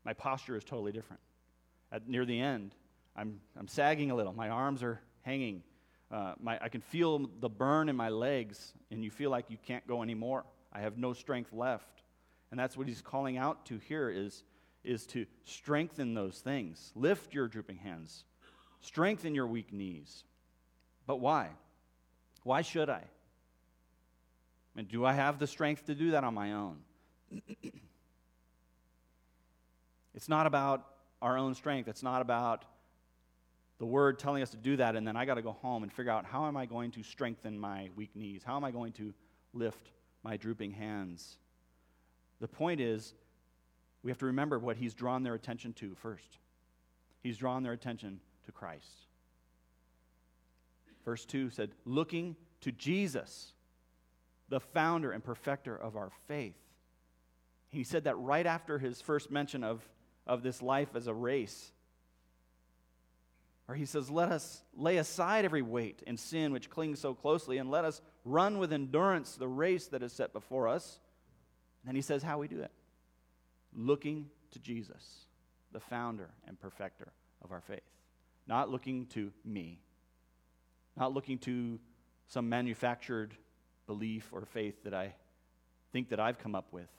my 0.05 0.13
posture 0.13 0.55
is 0.55 0.63
totally 0.63 0.93
different. 0.93 1.21
At, 1.91 2.07
near 2.07 2.25
the 2.25 2.39
end, 2.39 2.73
I'm, 3.15 3.41
I'm 3.59 3.67
sagging 3.67 4.09
a 4.09 4.15
little. 4.15 4.31
My 4.31 4.47
arms 4.47 4.81
are 4.83 5.01
hanging. 5.23 5.63
Uh, 6.11 6.33
my, 6.41 6.59
I 6.61 6.69
can 6.69 6.81
feel 6.81 7.29
the 7.39 7.49
burn 7.49 7.87
in 7.87 7.95
my 7.95 8.09
legs, 8.09 8.73
and 8.91 9.03
you 9.03 9.09
feel 9.09 9.29
like 9.29 9.49
you 9.49 9.57
can't 9.65 9.87
go 9.87 10.03
anymore. 10.03 10.43
I 10.73 10.81
have 10.81 10.97
no 10.97 11.13
strength 11.13 11.53
left. 11.53 12.03
And 12.51 12.59
that's 12.59 12.75
what 12.75 12.87
he's 12.87 13.01
calling 13.01 13.37
out 13.37 13.65
to 13.67 13.77
here 13.77 14.09
is 14.09 14.43
is 14.83 15.05
to 15.05 15.27
strengthen 15.45 16.15
those 16.15 16.39
things. 16.39 16.91
Lift 16.95 17.33
your 17.33 17.47
drooping 17.47 17.77
hands, 17.77 18.25
strengthen 18.81 19.35
your 19.35 19.47
weak 19.47 19.71
knees. 19.71 20.23
But 21.05 21.19
why? 21.19 21.49
Why 22.43 22.61
should 22.61 22.89
I? 22.89 23.03
And 24.75 24.87
do 24.87 25.05
I 25.05 25.13
have 25.13 25.37
the 25.37 25.47
strength 25.47 25.85
to 25.85 25.95
do 25.95 26.11
that 26.11 26.23
on 26.23 26.33
my 26.33 26.53
own? 26.53 26.77
it's 30.15 30.29
not 30.29 30.47
about 30.47 30.85
our 31.21 31.37
own 31.37 31.53
strength. 31.53 31.87
It's 31.87 32.03
not 32.03 32.21
about 32.21 32.65
the 33.81 33.87
word 33.87 34.19
telling 34.19 34.43
us 34.43 34.51
to 34.51 34.57
do 34.57 34.77
that, 34.77 34.95
and 34.95 35.07
then 35.07 35.17
I 35.17 35.25
got 35.25 35.33
to 35.35 35.41
go 35.41 35.53
home 35.53 35.81
and 35.81 35.91
figure 35.91 36.11
out 36.11 36.23
how 36.23 36.45
am 36.45 36.55
I 36.55 36.67
going 36.67 36.91
to 36.91 37.01
strengthen 37.01 37.57
my 37.57 37.89
weak 37.95 38.15
knees? 38.15 38.43
How 38.45 38.55
am 38.55 38.63
I 38.63 38.69
going 38.69 38.93
to 38.93 39.11
lift 39.55 39.89
my 40.21 40.37
drooping 40.37 40.69
hands? 40.69 41.39
The 42.41 42.47
point 42.47 42.79
is, 42.79 43.15
we 44.03 44.11
have 44.11 44.19
to 44.19 44.27
remember 44.27 44.59
what 44.59 44.77
he's 44.77 44.93
drawn 44.93 45.23
their 45.23 45.33
attention 45.33 45.73
to 45.73 45.95
first. 45.95 46.37
He's 47.23 47.37
drawn 47.37 47.63
their 47.63 47.73
attention 47.73 48.19
to 48.45 48.51
Christ. 48.51 49.07
Verse 51.03 51.25
2 51.25 51.49
said, 51.49 51.71
looking 51.83 52.35
to 52.59 52.71
Jesus, 52.71 53.51
the 54.49 54.59
founder 54.59 55.11
and 55.11 55.23
perfecter 55.23 55.75
of 55.75 55.97
our 55.97 56.11
faith. 56.27 56.53
He 57.69 57.83
said 57.83 58.03
that 58.03 58.19
right 58.19 58.45
after 58.45 58.77
his 58.77 59.01
first 59.01 59.31
mention 59.31 59.63
of, 59.63 59.81
of 60.27 60.43
this 60.43 60.61
life 60.61 60.89
as 60.93 61.07
a 61.07 61.13
race. 61.15 61.71
Or 63.71 63.73
he 63.73 63.85
says, 63.85 64.09
Let 64.09 64.33
us 64.33 64.63
lay 64.75 64.97
aside 64.97 65.45
every 65.45 65.61
weight 65.61 66.03
and 66.05 66.19
sin 66.19 66.51
which 66.51 66.69
clings 66.69 66.99
so 66.99 67.13
closely, 67.13 67.57
and 67.57 67.71
let 67.71 67.85
us 67.85 68.01
run 68.25 68.57
with 68.57 68.73
endurance 68.73 69.35
the 69.35 69.47
race 69.47 69.87
that 69.87 70.03
is 70.03 70.11
set 70.11 70.33
before 70.33 70.67
us. 70.67 70.99
And 71.81 71.87
then 71.87 71.95
he 71.95 72.01
says 72.01 72.21
how 72.21 72.37
we 72.39 72.49
do 72.49 72.59
it 72.59 72.71
looking 73.73 74.29
to 74.51 74.59
Jesus, 74.59 75.25
the 75.71 75.79
founder 75.79 76.31
and 76.45 76.59
perfecter 76.59 77.13
of 77.41 77.53
our 77.53 77.61
faith. 77.61 77.79
Not 78.45 78.69
looking 78.69 79.05
to 79.13 79.31
me, 79.45 79.79
not 80.97 81.13
looking 81.13 81.37
to 81.37 81.79
some 82.27 82.49
manufactured 82.49 83.33
belief 83.87 84.27
or 84.33 84.43
faith 84.43 84.83
that 84.83 84.93
I 84.93 85.15
think 85.93 86.09
that 86.09 86.19
I've 86.19 86.39
come 86.39 86.55
up 86.55 86.73
with, 86.73 86.89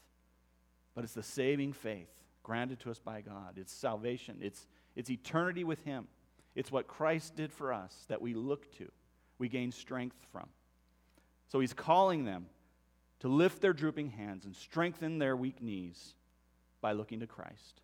but 0.95 1.05
it's 1.05 1.12
the 1.12 1.23
saving 1.23 1.75
faith 1.75 2.09
granted 2.43 2.81
to 2.81 2.91
us 2.91 2.99
by 2.99 3.20
God. 3.20 3.59
It's 3.59 3.75
salvation, 3.75 4.39
it's, 4.41 4.66
it's 4.97 5.11
eternity 5.11 5.64
with 5.64 5.85
Him. 5.85 6.09
It's 6.55 6.70
what 6.70 6.86
Christ 6.86 7.36
did 7.36 7.53
for 7.53 7.72
us 7.72 7.94
that 8.09 8.20
we 8.20 8.34
look 8.34 8.70
to, 8.78 8.90
we 9.38 9.48
gain 9.48 9.72
strength 9.72 10.16
from. 10.32 10.48
So 11.48 11.61
He's 11.61 11.72
calling 11.72 12.24
them 12.24 12.46
to 13.20 13.28
lift 13.28 13.61
their 13.61 13.72
drooping 13.72 14.11
hands 14.11 14.44
and 14.44 14.55
strengthen 14.55 15.18
their 15.18 15.36
weak 15.36 15.62
knees 15.62 16.14
by 16.80 16.92
looking 16.92 17.20
to 17.20 17.26
Christ. 17.26 17.80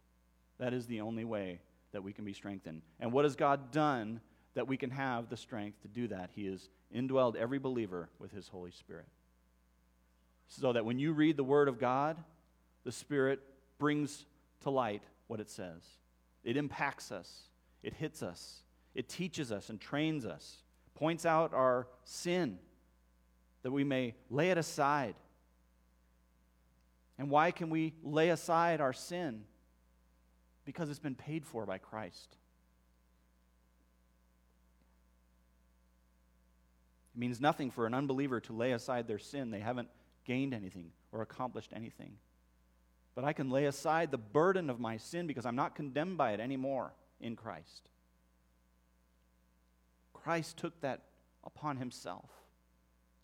That 0.59 0.75
is 0.75 0.87
the 0.87 1.01
only 1.01 1.25
way 1.25 1.61
that 1.93 2.03
we 2.03 2.13
can 2.13 2.25
be 2.25 2.33
strengthened. 2.33 2.83
And 3.01 3.13
what 3.13 3.25
has 3.25 3.37
God 3.37 3.71
done 3.71 4.21
that 4.55 4.67
we 4.67 4.77
can 4.77 4.91
have 4.91 5.29
the 5.29 5.37
strength 5.37 5.81
to 5.83 5.89
do 5.89 6.09
that? 6.09 6.31
He 6.35 6.47
has 6.47 6.69
indwelled 6.95 7.37
every 7.37 7.59
believer 7.59 8.09
with 8.19 8.33
His 8.33 8.49
Holy 8.49 8.73
Spirit. 8.73 9.07
So 10.49 10.73
that 10.73 10.85
when 10.85 10.99
you 10.99 11.13
read 11.13 11.37
the 11.37 11.45
Word 11.45 11.69
of 11.69 11.79
God, 11.79 12.17
the 12.85 12.93
Spirit 12.93 13.41
brings 13.79 14.25
to 14.63 14.71
light 14.71 15.03
what 15.29 15.41
it 15.41 15.51
says. 15.51 15.83
It 16.43 16.57
impacts 16.57 17.13
us, 17.13 17.48
it 17.83 17.95
hits 17.95 18.23
us, 18.23 18.63
it 18.95 19.09
teaches 19.09 19.53
us 19.53 19.71
and 19.71 19.81
trains 19.81 20.25
us, 20.27 20.59
points 20.95 21.25
out 21.25 21.55
our 21.55 21.87
sin 22.05 22.59
that 23.63 23.71
we 23.71 23.85
may 23.85 24.15
lay 24.31 24.51
it 24.51 24.59
aside. 24.59 25.15
And 27.19 27.31
why 27.31 27.51
can 27.51 27.71
we 27.71 27.95
lay 28.03 28.31
aside 28.31 28.81
our 28.81 28.93
sin? 28.93 29.45
Because 30.65 30.91
it's 30.91 30.99
been 30.99 31.15
paid 31.15 31.45
for 31.45 31.67
by 31.67 31.79
Christ. 31.79 32.37
It 37.15 37.19
means 37.19 37.41
nothing 37.41 37.71
for 37.71 37.87
an 37.87 37.95
unbeliever 37.95 38.41
to 38.41 38.53
lay 38.53 38.73
aside 38.73 39.09
their 39.09 39.19
sin. 39.19 39.51
They 39.51 39.59
haven't 39.61 39.89
gained 40.25 40.55
anything 40.55 40.93
or 41.11 41.23
accomplished 41.23 41.73
anything. 41.75 42.13
But 43.15 43.25
I 43.25 43.33
can 43.33 43.51
lay 43.51 43.65
aside 43.65 44.13
the 44.13 44.19
burden 44.19 44.71
of 44.71 44.79
my 44.79 44.99
sin 44.99 45.27
because 45.27 45.45
I'm 45.45 45.57
not 45.57 45.75
condemned 45.75 46.19
by 46.19 46.33
it 46.33 46.41
anymore 46.41 46.93
in 47.21 47.37
Christ. 47.37 47.89
Christ 50.13 50.57
took 50.57 50.81
that 50.81 51.03
upon 51.45 51.77
himself, 51.77 52.31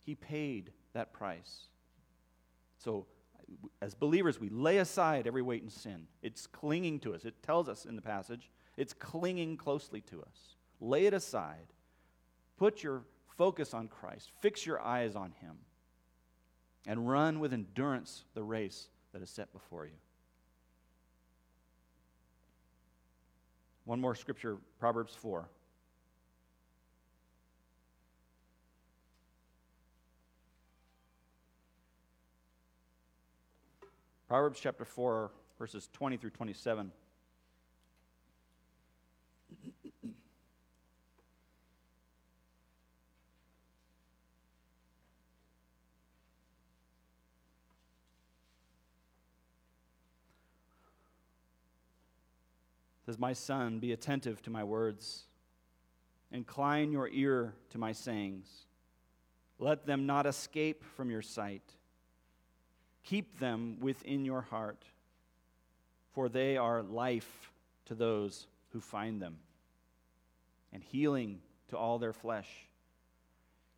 he 0.05 0.15
paid 0.15 0.71
that 0.93 1.13
price. 1.13 1.67
So, 2.77 3.05
as 3.81 3.93
believers, 3.93 4.39
we 4.39 4.49
lay 4.49 4.77
aside 4.77 5.27
every 5.27 5.41
weight 5.41 5.61
and 5.61 5.71
sin. 5.71 6.07
It's 6.21 6.47
clinging 6.47 6.99
to 7.01 7.13
us. 7.13 7.25
It 7.25 7.43
tells 7.43 7.69
us 7.69 7.85
in 7.85 7.95
the 7.95 8.01
passage, 8.01 8.49
it's 8.77 8.93
clinging 8.93 9.57
closely 9.57 10.01
to 10.01 10.21
us. 10.21 10.55
Lay 10.79 11.05
it 11.05 11.13
aside. 11.13 11.73
Put 12.57 12.83
your 12.83 13.03
focus 13.37 13.73
on 13.73 13.87
Christ. 13.87 14.31
Fix 14.41 14.65
your 14.65 14.81
eyes 14.81 15.15
on 15.15 15.31
Him 15.41 15.57
and 16.87 17.07
run 17.07 17.39
with 17.39 17.53
endurance 17.53 18.25
the 18.33 18.43
race 18.43 18.89
that 19.13 19.21
is 19.21 19.29
set 19.29 19.51
before 19.53 19.85
you. 19.85 19.97
One 23.85 24.01
more 24.01 24.15
scripture, 24.15 24.57
Proverbs 24.79 25.13
4. 25.13 25.47
Proverbs 34.27 34.59
chapter 34.59 34.85
4, 34.85 35.31
verses 35.59 35.87
20 35.93 36.17
through 36.17 36.31
27. 36.31 36.91
Says, 53.05 53.19
My 53.19 53.33
son, 53.33 53.79
be 53.79 53.91
attentive 53.91 54.41
to 54.43 54.49
my 54.49 54.63
words. 54.63 55.23
Incline 56.31 56.91
your 56.91 57.07
ear 57.09 57.53
to 57.69 57.77
my 57.77 57.91
sayings. 57.91 58.47
Let 59.59 59.85
them 59.85 60.05
not 60.05 60.25
escape 60.25 60.83
from 60.95 61.09
your 61.09 61.21
sight. 61.21 61.63
Keep 63.03 63.39
them 63.39 63.77
within 63.79 64.25
your 64.25 64.41
heart, 64.41 64.83
for 66.13 66.27
they 66.27 66.57
are 66.57 66.81
life 66.81 67.51
to 67.85 67.95
those 67.95 68.47
who 68.73 68.81
find 68.81 69.21
them, 69.21 69.37
and 70.73 70.83
healing 70.83 71.39
to 71.69 71.77
all 71.77 71.99
their 71.99 72.13
flesh. 72.13 72.49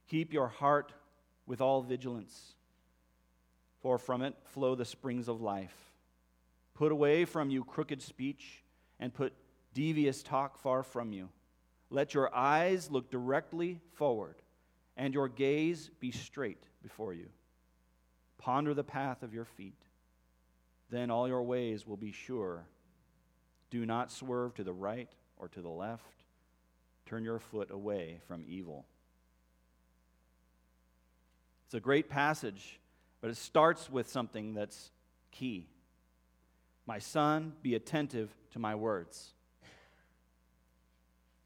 Keep 0.07 0.31
your 0.31 0.47
heart 0.47 0.93
with 1.45 1.59
all 1.59 1.81
vigilance, 1.81 2.55
for 3.81 3.97
from 3.97 4.21
it 4.21 4.35
flow 4.45 4.75
the 4.75 4.85
springs 4.85 5.27
of 5.27 5.41
life. 5.41 5.75
Put 6.73 6.93
away 6.93 7.25
from 7.25 7.49
you 7.49 7.65
crooked 7.65 8.01
speech 8.01 8.63
and 8.99 9.13
put 9.13 9.33
devious 9.73 10.23
talk 10.23 10.57
far 10.59 10.83
from 10.83 11.13
you. 11.13 11.29
Let 11.89 12.13
your 12.13 12.33
eyes 12.35 12.91
look 12.91 13.09
directly 13.09 13.79
forward, 13.93 14.35
and 14.95 15.13
your 15.13 15.29
gaze 15.29 15.89
be 15.99 16.11
straight 16.11 16.63
before 16.81 17.13
you. 17.13 17.27
Ponder 18.37 18.73
the 18.73 18.83
path 18.83 19.23
of 19.23 19.33
your 19.33 19.45
feet. 19.45 19.81
Then 20.89 21.11
all 21.11 21.27
your 21.27 21.43
ways 21.43 21.85
will 21.85 21.97
be 21.97 22.11
sure. 22.11 22.65
Do 23.69 23.85
not 23.85 24.11
swerve 24.11 24.55
to 24.55 24.63
the 24.63 24.73
right 24.73 25.09
or 25.37 25.47
to 25.49 25.61
the 25.61 25.69
left. 25.69 26.23
Turn 27.05 27.23
your 27.23 27.39
foot 27.39 27.71
away 27.71 28.19
from 28.27 28.43
evil. 28.47 28.85
It's 31.65 31.73
a 31.73 31.79
great 31.79 32.09
passage, 32.09 32.79
but 33.21 33.29
it 33.29 33.37
starts 33.37 33.89
with 33.89 34.09
something 34.09 34.53
that's 34.53 34.91
key. 35.31 35.67
My 36.87 36.99
son, 36.99 37.53
be 37.61 37.75
attentive 37.75 38.33
to 38.51 38.59
my 38.59 38.73
words. 38.73 39.33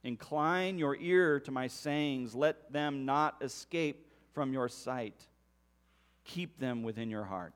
Incline 0.03 0.77
your 0.77 0.95
ear 0.95 1.39
to 1.41 1.51
my 1.51 1.67
sayings. 1.67 2.33
Let 2.35 2.71
them 2.71 3.05
not 3.05 3.37
escape 3.41 4.05
from 4.33 4.53
your 4.53 4.69
sight. 4.69 5.25
Keep 6.23 6.59
them 6.59 6.83
within 6.83 7.09
your 7.09 7.23
heart. 7.23 7.53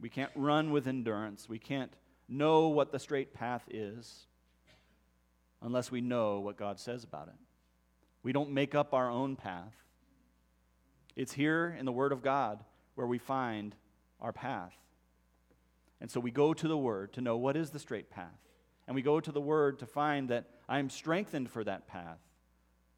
We 0.00 0.08
can't 0.08 0.32
run 0.34 0.70
with 0.70 0.86
endurance. 0.86 1.48
We 1.48 1.58
can't 1.58 1.92
know 2.28 2.68
what 2.68 2.92
the 2.92 2.98
straight 2.98 3.34
path 3.34 3.62
is 3.68 4.26
unless 5.60 5.90
we 5.90 6.00
know 6.00 6.40
what 6.40 6.56
God 6.56 6.80
says 6.80 7.04
about 7.04 7.28
it. 7.28 7.34
We 8.22 8.32
don't 8.32 8.50
make 8.50 8.74
up 8.74 8.94
our 8.94 9.10
own 9.10 9.36
path. 9.36 9.74
It's 11.14 11.32
here 11.32 11.76
in 11.78 11.84
the 11.84 11.92
Word 11.92 12.12
of 12.12 12.22
God 12.22 12.64
where 12.94 13.06
we 13.06 13.18
find 13.18 13.74
our 14.20 14.32
path. 14.32 14.72
And 16.02 16.10
so 16.10 16.18
we 16.18 16.32
go 16.32 16.52
to 16.52 16.66
the 16.66 16.76
Word 16.76 17.12
to 17.12 17.20
know 17.20 17.36
what 17.36 17.56
is 17.56 17.70
the 17.70 17.78
straight 17.78 18.10
path. 18.10 18.26
And 18.88 18.96
we 18.96 19.02
go 19.02 19.20
to 19.20 19.30
the 19.30 19.40
Word 19.40 19.78
to 19.78 19.86
find 19.86 20.30
that 20.30 20.46
I 20.68 20.80
am 20.80 20.90
strengthened 20.90 21.48
for 21.48 21.62
that 21.62 21.86
path 21.86 22.18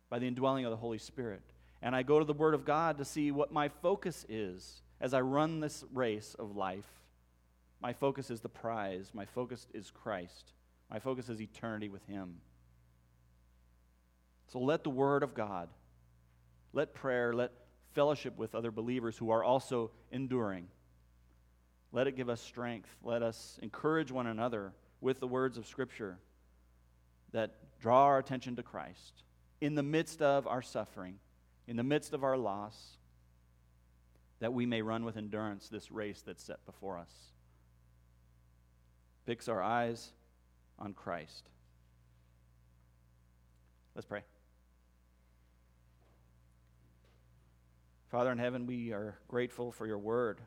by 0.09 0.19
the 0.19 0.27
indwelling 0.27 0.65
of 0.65 0.71
the 0.71 0.79
Holy 0.79 0.97
Spirit. 0.97 1.43
And 1.83 1.95
I 1.95 2.03
go 2.03 2.19
to 2.19 2.25
the 2.25 2.33
Word 2.33 2.55
of 2.55 2.65
God 2.65 2.97
to 2.97 3.05
see 3.05 3.31
what 3.31 3.53
my 3.53 3.69
focus 3.69 4.25
is 4.31 4.81
as 5.03 5.13
I 5.13 5.21
run 5.21 5.61
this 5.61 5.85
race 5.93 6.35
of 6.39 6.57
life. 6.57 6.89
My 7.79 7.93
focus 7.93 8.31
is 8.31 8.41
the 8.41 8.49
prize, 8.49 9.11
my 9.13 9.27
focus 9.27 9.67
is 9.75 9.91
Christ, 9.91 10.55
my 10.91 10.99
focus 10.99 11.29
is 11.29 11.43
eternity 11.43 11.91
with 11.91 12.07
Him. 12.07 12.37
So 14.49 14.61
let 14.61 14.83
the 14.83 14.89
Word 14.89 15.23
of 15.23 15.35
God, 15.35 15.69
let 16.73 16.95
prayer, 16.95 17.35
let 17.35 17.53
fellowship 17.93 18.39
with 18.39 18.55
other 18.55 18.71
believers 18.71 19.19
who 19.19 19.29
are 19.29 19.45
also 19.45 19.91
enduring 20.11 20.69
let 21.95 22.09
it 22.09 22.17
give 22.17 22.29
us 22.29 22.41
strength. 22.41 22.91
Let 23.05 23.23
us 23.23 23.57
encourage 23.63 24.11
one 24.11 24.27
another 24.27 24.73
with 25.01 25.21
the 25.21 25.29
words 25.29 25.57
of 25.57 25.67
Scripture 25.67 26.19
that 27.31 27.55
draw 27.81 28.07
our 28.07 28.19
attention 28.19 28.57
to 28.57 28.65
Christ 28.65 29.23
in 29.61 29.77
the 29.77 29.83
midst 29.85 30.21
of 30.21 30.49
our 30.49 30.61
suffering, 30.61 31.21
in 31.69 31.77
the 31.77 31.85
midst 31.85 32.13
of 32.13 32.25
our 32.25 32.37
loss, 32.37 32.99
that 34.41 34.53
we 34.53 34.67
may 34.67 34.83
run 34.83 35.05
with 35.05 35.17
endurance 35.17 35.69
this 35.69 35.93
race 35.93 36.21
that's 36.27 36.43
set 36.43 36.67
before 36.67 36.99
us. 36.99 37.13
Fix 39.25 39.49
our 39.49 39.63
eyes 39.63 40.11
on 40.81 40.95
Christ. 40.95 41.45
Let's 43.95 44.07
pray. 44.07 44.23
Father 48.11 48.33
in 48.33 48.39
heaven, 48.39 48.67
we 48.67 48.93
are 48.93 49.17
grateful 49.29 49.71
for 49.71 49.87
your 49.87 49.99
word. 49.99 50.41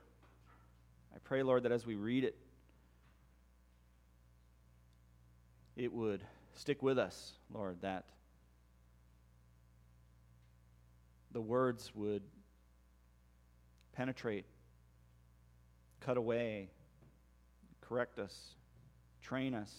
I 1.17 1.19
pray, 1.23 1.41
Lord, 1.41 1.63
that 1.63 1.71
as 1.71 1.83
we 1.83 1.95
read 1.95 2.23
it, 2.23 2.37
it 5.75 5.91
would 5.91 6.21
stick 6.53 6.83
with 6.83 6.99
us, 6.99 7.33
Lord, 7.51 7.81
that 7.81 8.05
the 11.31 11.41
words 11.41 11.91
would 11.95 12.21
penetrate, 13.93 14.45
cut 16.01 16.17
away, 16.17 16.69
correct 17.81 18.19
us, 18.19 18.53
train 19.23 19.55
us 19.55 19.73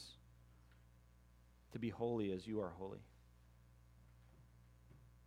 to 1.70 1.78
be 1.78 1.89
holy 1.89 2.32
as 2.32 2.49
you 2.49 2.61
are 2.61 2.72
holy. 2.78 3.05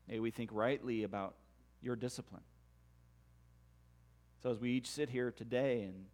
May 0.10 0.20
we 0.20 0.30
think 0.30 0.50
rightly 0.52 1.04
about 1.04 1.36
your 1.82 1.96
discipline. 1.96 2.44
So 4.42 4.50
as 4.50 4.60
we 4.60 4.72
each 4.72 4.90
sit 4.90 5.10
here 5.10 5.32
today 5.32 5.84
and, 5.84 6.06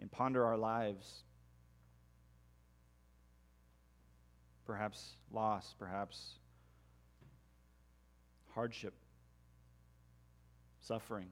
and 0.00 0.10
ponder 0.10 0.44
our 0.44 0.56
lives, 0.56 1.22
perhaps 4.66 5.12
loss, 5.30 5.74
perhaps 5.78 6.32
hardship, 8.54 8.94
suffering, 10.80 11.28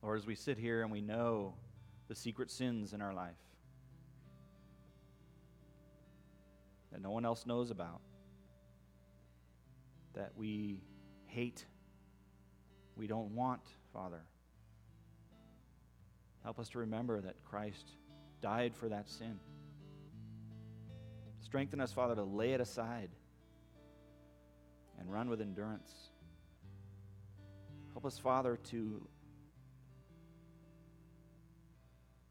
or 0.00 0.14
as 0.14 0.26
we 0.26 0.36
sit 0.36 0.58
here 0.58 0.82
and 0.82 0.92
we 0.92 1.00
know 1.00 1.54
the 2.06 2.14
secret 2.14 2.50
sins 2.50 2.92
in 2.92 3.00
our 3.00 3.12
life 3.12 3.34
that 6.92 7.00
no 7.00 7.10
one 7.10 7.24
else 7.24 7.46
knows 7.46 7.70
about, 7.72 8.00
that 10.14 10.30
we 10.36 10.82
hate, 11.26 11.64
we 12.96 13.08
don't 13.08 13.34
want, 13.34 13.62
Father. 13.92 14.20
Help 16.42 16.58
us 16.58 16.68
to 16.70 16.78
remember 16.78 17.20
that 17.20 17.36
Christ 17.44 17.92
died 18.40 18.74
for 18.74 18.88
that 18.88 19.08
sin. 19.08 19.38
Strengthen 21.40 21.80
us, 21.80 21.92
Father, 21.92 22.14
to 22.16 22.24
lay 22.24 22.52
it 22.52 22.60
aside 22.60 23.10
and 24.98 25.12
run 25.12 25.28
with 25.28 25.40
endurance. 25.40 25.92
Help 27.92 28.06
us, 28.06 28.18
Father, 28.18 28.58
to 28.70 29.06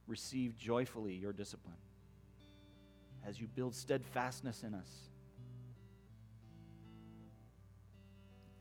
receive 0.07 0.57
joyfully 0.57 1.14
your 1.14 1.32
discipline 1.32 1.78
as 3.26 3.39
you 3.39 3.47
build 3.47 3.76
steadfastness 3.76 4.64
in 4.64 4.74
us. 4.74 4.89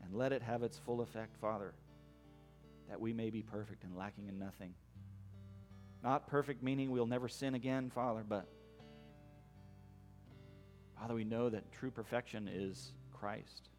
And 0.03 0.13
let 0.13 0.31
it 0.31 0.41
have 0.41 0.63
its 0.63 0.77
full 0.77 1.01
effect, 1.01 1.35
Father, 1.37 1.73
that 2.89 3.01
we 3.01 3.13
may 3.13 3.29
be 3.29 3.41
perfect 3.41 3.83
and 3.83 3.97
lacking 3.97 4.27
in 4.27 4.37
nothing. 4.37 4.73
Not 6.03 6.27
perfect 6.27 6.63
meaning 6.63 6.91
we'll 6.91 7.05
never 7.05 7.27
sin 7.27 7.53
again, 7.55 7.91
Father, 7.93 8.23
but 8.27 8.47
Father, 10.99 11.13
we 11.13 11.23
know 11.23 11.49
that 11.49 11.71
true 11.71 11.91
perfection 11.91 12.47
is 12.51 12.93
Christ, 13.11 13.69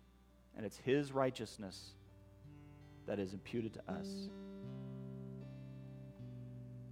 and 0.56 0.66
it's 0.66 0.76
His 0.76 1.12
righteousness 1.12 1.94
that 3.06 3.18
is 3.18 3.32
imputed 3.32 3.74
to 3.74 3.92
us. 3.92 4.28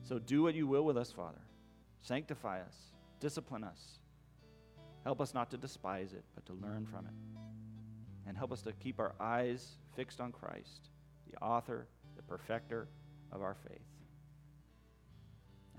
So 0.02 0.18
do 0.18 0.42
what 0.42 0.54
you 0.54 0.66
will 0.66 0.84
with 0.84 0.96
us, 0.96 1.12
Father. 1.12 1.40
Sanctify 2.00 2.60
us, 2.60 2.74
discipline 3.20 3.62
us. 3.62 3.98
Help 5.04 5.20
us 5.20 5.34
not 5.34 5.50
to 5.50 5.56
despise 5.56 6.12
it, 6.12 6.24
but 6.34 6.44
to 6.46 6.52
learn 6.54 6.86
from 6.86 7.06
it. 7.06 7.12
And 8.26 8.36
help 8.36 8.52
us 8.52 8.62
to 8.62 8.72
keep 8.72 8.98
our 8.98 9.14
eyes 9.20 9.76
fixed 9.94 10.20
on 10.20 10.32
Christ, 10.32 10.90
the 11.30 11.36
author, 11.42 11.86
the 12.16 12.22
perfecter 12.22 12.88
of 13.32 13.42
our 13.42 13.54
faith. 13.68 13.99